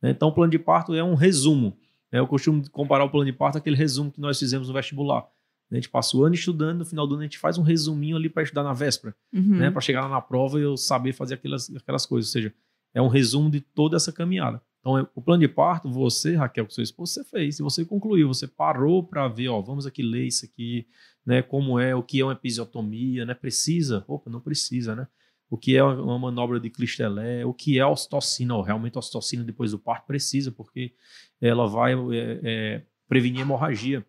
[0.01, 0.11] Né?
[0.11, 1.84] Então, o plano de parto é um resumo é,
[2.19, 5.27] eu costumo comparar o plano de parto àquele resumo que nós fizemos no vestibular.
[5.71, 8.15] A gente passa o ano estudando, no final do ano a gente faz um resuminho
[8.15, 9.57] ali para estudar na véspera, uhum.
[9.57, 9.71] né?
[9.71, 12.29] Para chegar lá na prova e eu saber fazer aquelas, aquelas coisas.
[12.29, 12.53] Ou seja,
[12.93, 14.61] é um resumo de toda essa caminhada.
[14.79, 17.59] Então, é, o plano de parto, você, Raquel, com seu esposo, você fez.
[17.59, 20.87] E você concluiu, você parou para ver, ó, vamos aqui ler isso aqui,
[21.25, 21.41] né?
[21.41, 23.33] Como é, o que é uma episiotomia, né?
[23.33, 24.05] Precisa?
[24.07, 25.07] Opa, não precisa, né?
[25.49, 29.71] O que é uma manobra de Clistelé, o que é ocitocina, realmente a ocitocina depois
[29.71, 30.93] do parto precisa, porque
[31.39, 34.05] ela vai é, é, prevenir hemorragia.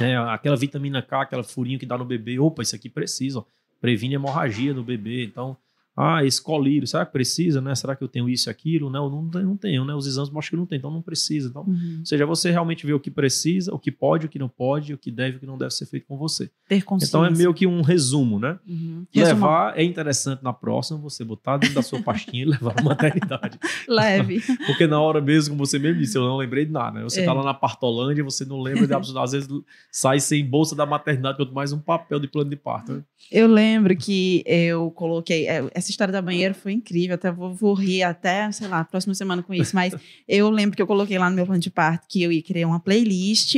[0.00, 3.44] É, aquela vitamina K, aquela furinho que dá no bebê, opa, isso aqui precisa, ó,
[3.80, 5.24] previne hemorragia no bebê.
[5.24, 5.56] Então,
[5.96, 7.74] Ah, esse colírio, será que precisa, né?
[7.74, 8.88] Será que eu tenho isso e aquilo?
[8.88, 9.94] Não, não, não tenho, né?
[9.94, 11.48] Os exames mostram que não tem, então não precisa.
[11.48, 11.96] Então, Uhum.
[12.00, 14.94] Ou seja, você realmente vê o que precisa, o que pode, o que não pode,
[14.94, 16.50] o que deve e o que não deve ser feito com você.
[16.68, 17.10] Ter consciência.
[17.10, 18.58] Então é meio que um resumo, né?
[18.66, 19.04] Uhum.
[19.14, 23.58] Levar é interessante na próxima, você botar dentro da sua pastinha e levar na maternidade.
[23.88, 24.40] leve.
[24.66, 26.98] Porque na hora mesmo, como você mesmo disse, eu não lembrei de nada.
[26.98, 27.04] Né?
[27.04, 27.24] Você É.
[27.24, 29.22] tá lá na Partolândia, você não lembra de absolutamente.
[29.22, 29.48] Às vezes
[29.90, 32.92] sai sem bolsa da maternidade, quanto mais um papel de plano de parto.
[32.94, 33.02] né?
[33.30, 35.46] Eu lembro que eu coloquei.
[35.82, 37.16] Essa história da banheira foi incrível.
[37.16, 39.74] Até vou, vou rir até, sei lá, próxima semana com isso.
[39.74, 39.92] Mas
[40.28, 42.68] eu lembro que eu coloquei lá no meu plano de parto que eu ia criar
[42.68, 43.56] uma playlist.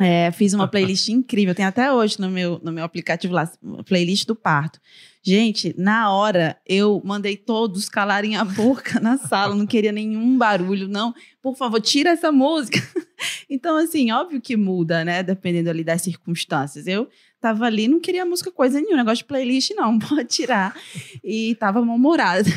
[0.00, 1.54] É, fiz uma playlist incrível.
[1.54, 3.48] Tem até hoje no meu, no meu aplicativo lá,
[3.86, 4.80] playlist do parto.
[5.24, 10.88] Gente, na hora eu mandei todos calarem a boca na sala, não queria nenhum barulho,
[10.88, 11.14] não.
[11.40, 12.80] Por favor, tira essa música.
[13.48, 15.22] Então, assim, óbvio que muda, né?
[15.22, 16.88] Dependendo ali das circunstâncias.
[16.88, 17.08] Eu
[17.42, 20.74] tava ali, não queria música coisa nenhuma, negócio de playlist, não, pode tirar.
[21.22, 22.48] E tava mal-humorada.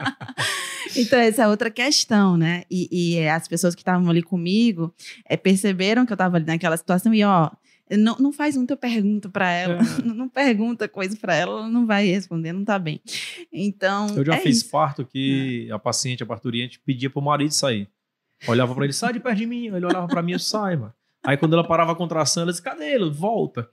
[0.94, 2.64] então, essa é outra questão, né?
[2.70, 4.94] E, e, é, as pessoas que estavam ali comigo
[5.24, 7.50] é, perceberam que eu tava ali naquela situação e, ó,
[7.90, 11.86] não, não faz muita pergunta para ela, não, não pergunta coisa para ela, ela não
[11.86, 13.00] vai responder, não tá bem.
[13.50, 14.14] Então.
[14.14, 14.70] Eu já é fiz isso.
[14.70, 17.88] parto que a paciente, a parturiente, pedia pro marido sair.
[18.46, 19.68] Olhava pra ele, sai de perto de mim.
[19.68, 20.92] Ele olhava pra mim, eu sai, mano.
[21.24, 23.08] Aí quando ela parava a contração, ela disse, cadê ele?
[23.08, 23.70] Volta.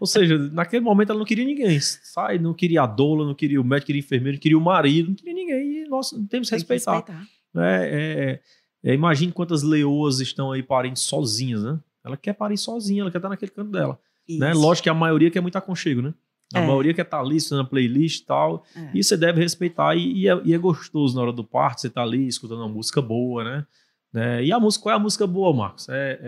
[0.00, 1.78] Ou seja, naquele momento ela não queria ninguém.
[1.80, 4.60] Sai, não queria a doula, não queria o médico, queria o enfermeiro, não queria o
[4.60, 5.82] marido, não queria ninguém.
[5.84, 6.96] E nós temos que Tem que respeitar.
[6.96, 7.26] respeitar.
[7.56, 8.40] É,
[8.84, 11.78] é, é, imagine quantas leoas estão aí parindo sozinhas, né?
[12.04, 13.98] Ela quer parir sozinha, ela quer estar naquele canto dela.
[14.28, 14.52] Né?
[14.54, 16.14] Lógico que a maioria quer muito aconchego, né?
[16.54, 16.66] A É.
[16.66, 18.64] maioria quer estar ali, na playlist e tal.
[18.74, 18.90] É.
[18.94, 19.94] E você deve respeitar.
[19.96, 22.68] E, e é, e é gostoso na hora do parto, você tá ali escutando uma
[22.68, 23.66] música boa, né?
[24.12, 24.44] Né?
[24.44, 25.86] E a música, qual é a música boa, Marcos?
[25.88, 26.18] É,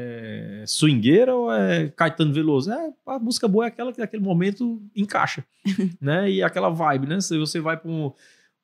[0.62, 2.70] é swingueira ou é Caetano Veloso?
[2.70, 5.44] É, a música boa é aquela que naquele momento encaixa,
[6.00, 6.30] né?
[6.30, 7.20] E aquela vibe, né?
[7.20, 8.12] Se você vai para um,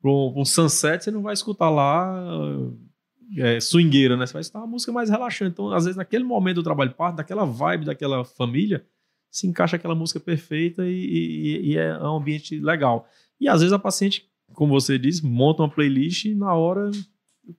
[0.05, 2.15] um, um sunset, você não vai escutar lá
[3.39, 4.27] é, swingueira, né?
[4.27, 5.53] Você vai escutar uma música mais relaxante.
[5.53, 8.85] Então, às vezes, naquele momento do trabalho de parto, daquela vibe daquela família,
[9.31, 13.09] se encaixa aquela música perfeita e, e- e é um ambiente legal.
[13.41, 16.91] E às vezes a paciente, como você disse, monta uma playlist e na hora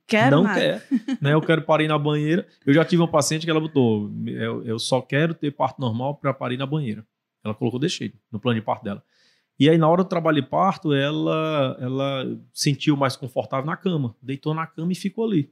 [0.05, 0.59] Quero não nada.
[0.59, 0.87] quer.
[1.21, 1.33] Né?
[1.33, 2.45] Eu quero parir na banheira.
[2.65, 6.15] Eu já tive uma paciente que ela botou: eu, eu só quero ter parto normal
[6.15, 7.05] para parir na banheira.
[7.43, 9.03] Ela colocou jeito, no plano de parto dela.
[9.59, 14.15] E aí, na hora do trabalho de parto, ela, ela sentiu mais confortável na cama,
[14.21, 15.51] deitou na cama e ficou ali.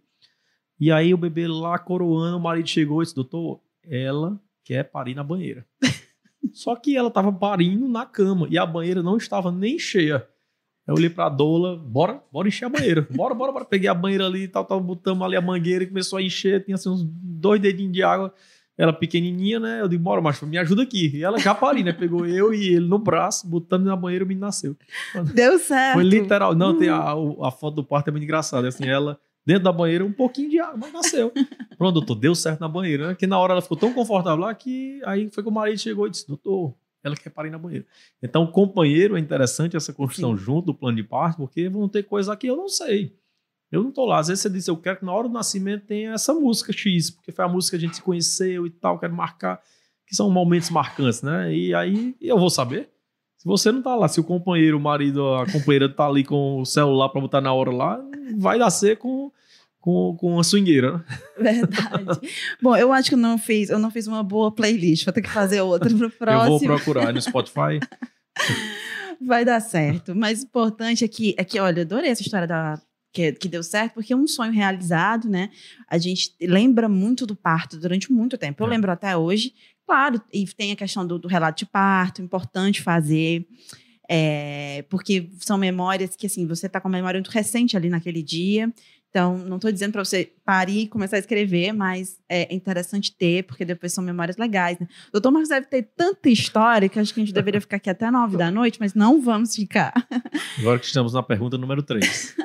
[0.79, 5.15] E aí, o bebê lá coroando, o marido chegou e disse: Doutor, ela quer parir
[5.15, 5.65] na banheira.
[6.53, 10.27] Só que ela estava parindo na cama e a banheira não estava nem cheia.
[10.87, 13.07] Eu olhei pra doula, bora, bora encher a banheira.
[13.11, 13.65] Bora, bora, bora.
[13.65, 16.63] Peguei a banheira ali e tal, tal, botamos ali a mangueira e começou a encher.
[16.63, 18.31] Tinha assim uns dois dedinhos de água.
[18.77, 19.81] Ela pequenininha, né?
[19.81, 21.09] Eu digo, bora, macho, me ajuda aqui.
[21.15, 21.93] E ela já pariu, né?
[21.93, 24.75] Pegou eu e ele no braço, botamos na banheira e o menino nasceu.
[25.33, 25.93] Deu certo.
[25.95, 26.53] Foi literal.
[26.53, 28.67] Não, tem a, o- a foto do parto é muito engraçada.
[28.67, 31.31] Assim, ela dentro da banheira, um pouquinho de água, mas nasceu.
[31.77, 33.15] Pronto, doutor, deu certo na banheira, né?
[33.15, 36.05] Que na hora ela ficou tão confortável lá que aí foi que o marido chegou
[36.07, 36.73] e disse, doutor,
[37.05, 37.85] ela quer parir na banheira.
[38.21, 42.03] Então, o companheiro é interessante essa construção junto do plano de parto, porque vão ter
[42.03, 43.15] coisas aqui que eu não sei.
[43.71, 44.19] Eu não tô lá.
[44.19, 47.11] Às vezes você disse, eu quero que na hora do nascimento tenha essa música X,
[47.11, 49.61] porque foi a música que a gente se conheceu e tal, quero marcar,
[50.07, 51.53] que são momentos marcantes, né?
[51.53, 52.89] E aí eu vou saber.
[53.37, 56.61] Se você não tá lá, se o companheiro, o marido, a companheira tá ali com
[56.61, 58.03] o celular para botar na hora lá,
[58.37, 59.31] vai nascer com,
[59.85, 61.03] com, com a swingueira, né?
[61.61, 62.19] Verdade.
[62.59, 65.05] Bom, eu acho que eu não fiz, eu não fiz uma boa playlist.
[65.05, 66.75] Vou ter que fazer outra pro Eu vou próximo.
[66.75, 67.79] procurar no Spotify.
[69.21, 70.15] Vai dar certo.
[70.15, 72.81] Mas o importante é que, é que olha, eu adorei essa história da.
[73.13, 75.49] Que, que deu certo, porque é um sonho realizado, né?
[75.89, 78.61] A gente lembra muito do parto durante muito tempo.
[78.61, 78.69] Eu É.
[78.71, 79.53] lembro até hoje.
[79.87, 83.45] Claro, e tem a questão do, do relato de parto, importante fazer.
[84.09, 88.21] é, porque são memórias que, assim, você tá com uma memória muito recente ali naquele
[88.21, 88.71] dia.
[89.15, 93.45] Então, não estou dizendo para você parir e começar a escrever, mas é interessante ter,
[93.45, 94.77] porque depois são memórias legais.
[94.77, 94.89] Né?
[95.07, 97.89] O doutor Marcos deve ter tanta história que acho que a gente deveria ficar aqui
[97.89, 99.93] até nove da noite, mas não vamos ficar.
[100.59, 102.35] Agora que estamos na pergunta número 3.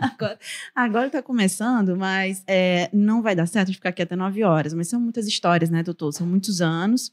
[0.73, 4.73] Agora está começando, mas é, não vai dar certo gente ficar aqui até nove horas.
[4.73, 6.13] Mas são muitas histórias, né, doutor?
[6.13, 7.13] São muitos anos.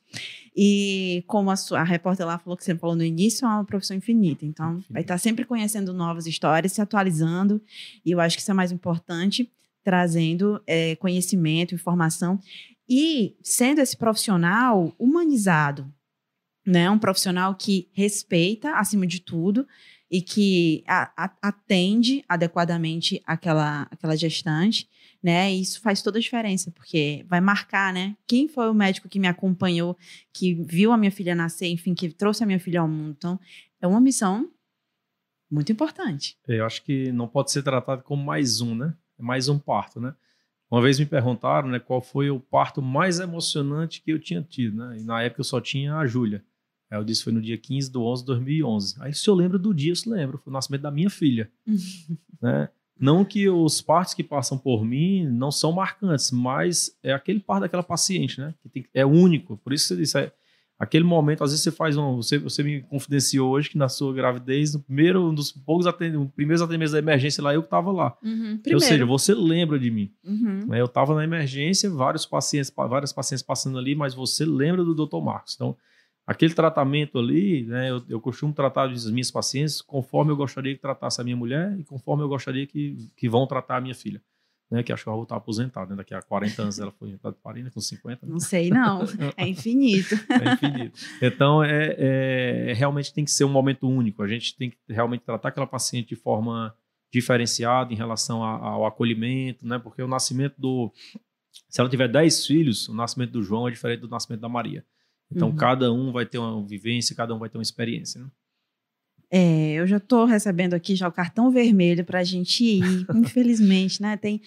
[0.59, 3.63] E como a, sua, a repórter lá falou que você falou no início, é uma
[3.63, 4.43] profissão infinita.
[4.43, 7.61] Então, vai estar sempre conhecendo novas histórias, se atualizando.
[8.03, 9.51] E eu acho que isso é mais importante,
[9.83, 12.39] trazendo é, conhecimento, informação.
[12.89, 15.93] E sendo esse profissional humanizado,
[16.65, 16.89] né?
[16.89, 19.67] Um profissional que respeita, acima de tudo,
[20.09, 24.89] e que a- a- atende adequadamente aquela, aquela gestante,
[25.27, 25.53] né?
[25.53, 28.15] E isso faz toda a diferença, porque vai marcar, né?
[28.25, 29.97] Quem foi o médico que me acompanhou,
[30.33, 33.13] que viu a minha filha nascer, enfim, que trouxe a minha filha ao mundo.
[33.17, 33.37] Então,
[33.81, 34.49] é uma missão
[35.51, 36.37] Muito importante.
[36.47, 38.93] Eu acho que não pode ser tratado como mais um, né?
[39.19, 40.15] É mais um parto, né?
[40.71, 44.77] Uma vez me perguntaram, né, qual foi o parto mais emocionante que eu tinha tido,
[44.77, 44.97] né?
[44.99, 46.41] E na época eu só tinha a Júlia.
[46.89, 48.95] Aí eu disse foi no dia 15 de 11 de 2011.
[49.01, 51.51] Aí se eu lembro do dia, eu se lembro, foi o nascimento da minha filha,
[52.41, 52.69] né?
[52.99, 57.61] Não que os partos que passam por mim não são marcantes, mas é aquele parto
[57.61, 58.53] daquela paciente, né?
[58.61, 59.57] Que tem, é único.
[59.57, 60.31] Por isso você disse, é,
[60.79, 62.15] aquele momento, às vezes você faz um.
[62.17, 66.33] Você, você me confidenciou hoje que na sua gravidez, no primeiro, um dos poucos atendimentos,
[66.35, 68.17] primeiros atendimentos da emergência lá, eu que estava lá.
[68.23, 70.11] Uhum, Ou seja, você lembra de mim.
[70.23, 70.67] Uhum.
[70.67, 70.81] Né?
[70.81, 75.21] Eu estava na emergência, vários pacientes, vários pacientes passando ali, mas você lembra do Dr.
[75.21, 75.55] Marcos.
[75.55, 75.75] Então,
[76.27, 80.81] aquele tratamento ali, né, eu, eu costumo tratar as minhas pacientes conforme eu gostaria que
[80.81, 84.21] tratasse a minha mulher e conforme eu gostaria que, que vão tratar a minha filha.
[84.69, 85.95] Né, que acho que ela vai estar aposentada, né?
[85.95, 88.25] daqui a 40 anos ela foi de parina com 50.
[88.25, 88.31] Né?
[88.33, 88.99] Não sei, não.
[89.37, 90.13] É infinito.
[90.29, 90.99] é infinito.
[91.21, 94.21] Então, é, é, realmente tem que ser um momento único.
[94.21, 96.75] A gente tem que realmente tratar aquela paciente de forma
[97.09, 99.79] diferenciada em relação a, ao acolhimento, né?
[99.79, 100.91] Porque o nascimento do.
[101.69, 104.85] Se ela tiver 10 filhos, o nascimento do João é diferente do nascimento da Maria.
[105.31, 105.55] Então, Uhum.
[105.55, 108.21] cada um vai ter uma vivência, cada um vai ter uma experiência.
[108.21, 108.27] Né?
[109.29, 114.01] É, eu já estou recebendo aqui já o cartão vermelho para a gente ir, infelizmente,
[114.01, 114.15] né?
[114.15, 114.41] Tem,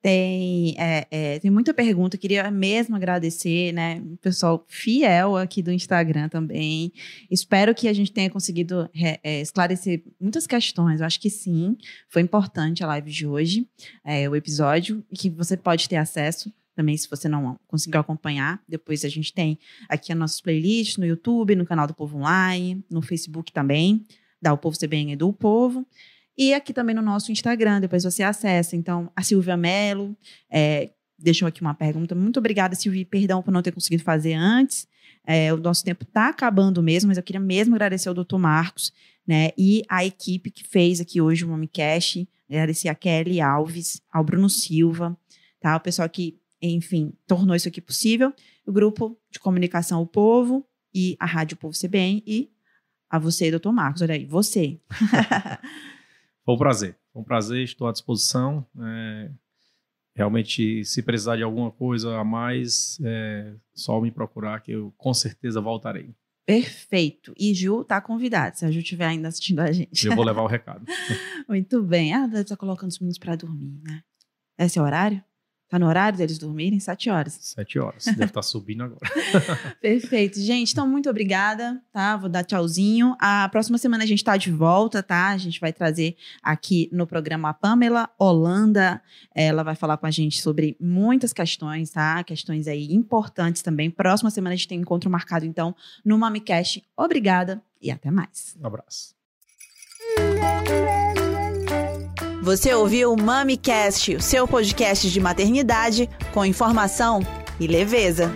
[0.00, 4.00] tem, é, é, tem muita pergunta, queria mesmo agradecer, né?
[4.00, 6.92] O pessoal fiel aqui do Instagram também.
[7.30, 11.00] Espero que a gente tenha conseguido re- é, esclarecer muitas questões.
[11.00, 11.76] Eu acho que sim,
[12.08, 13.68] foi importante a live de hoje,
[14.02, 18.62] é, o episódio, e que você pode ter acesso também se você não conseguiu acompanhar.
[18.68, 19.58] Depois a gente tem
[19.88, 24.04] aqui as nossas playlists no YouTube, no canal do Povo Online, no Facebook também,
[24.40, 25.86] da O Povo CBN do Povo.
[26.36, 28.74] E aqui também no nosso Instagram, depois você acessa.
[28.74, 30.16] Então, a Silvia Mello
[30.50, 32.14] é, deixou aqui uma pergunta.
[32.14, 33.04] Muito obrigada, Silvia.
[33.04, 34.86] Perdão por não ter conseguido fazer antes.
[35.24, 38.38] É, o nosso tempo está acabando mesmo, mas eu queria mesmo agradecer ao Dr.
[38.38, 38.92] Marcos
[39.26, 42.28] né, e a equipe que fez aqui hoje o Momicast.
[42.50, 45.16] Agradecer a Kelly Alves, ao Bruno Silva,
[45.60, 45.76] tá?
[45.76, 46.38] o pessoal que,
[46.70, 48.32] enfim, tornou isso aqui possível.
[48.66, 52.50] O grupo de comunicação O Povo e a Rádio Povo CBN e
[53.10, 54.02] a você, doutor Marcos.
[54.02, 54.80] Olha aí, você.
[56.44, 56.96] Foi um prazer.
[57.12, 58.66] Foi um prazer, estou à disposição.
[58.80, 59.30] É,
[60.14, 65.12] realmente, se precisar de alguma coisa a mais, é só me procurar que eu com
[65.12, 66.14] certeza voltarei.
[66.44, 67.32] Perfeito.
[67.38, 70.06] E Ju tá convidada, se a Ju estiver ainda assistindo a gente.
[70.06, 70.84] Eu vou levar o recado.
[71.48, 72.14] Muito bem.
[72.14, 74.02] Ah, deve estar colocando os meninos para dormir, né?
[74.58, 75.22] Esse é o horário?
[75.72, 76.78] Tá no horário deles dormirem?
[76.78, 77.38] Sete horas.
[77.40, 78.04] Sete horas.
[78.04, 79.00] Deve estar subindo agora.
[79.80, 80.38] Perfeito.
[80.38, 82.14] Gente, então muito obrigada, tá?
[82.14, 83.16] Vou dar tchauzinho.
[83.18, 85.28] A próxima semana a gente tá de volta, tá?
[85.28, 89.00] A gente vai trazer aqui no programa a Pamela Holanda.
[89.34, 92.22] Ela vai falar com a gente sobre muitas questões, tá?
[92.22, 93.90] Questões aí importantes também.
[93.90, 96.84] Próxima semana a gente tem um encontro marcado, então, no MamiCast.
[96.94, 98.54] Obrigada e até mais.
[98.60, 99.14] Um abraço.
[102.42, 107.20] Você ouviu o MamiCast, o seu podcast de maternidade com informação
[107.60, 108.32] e leveza.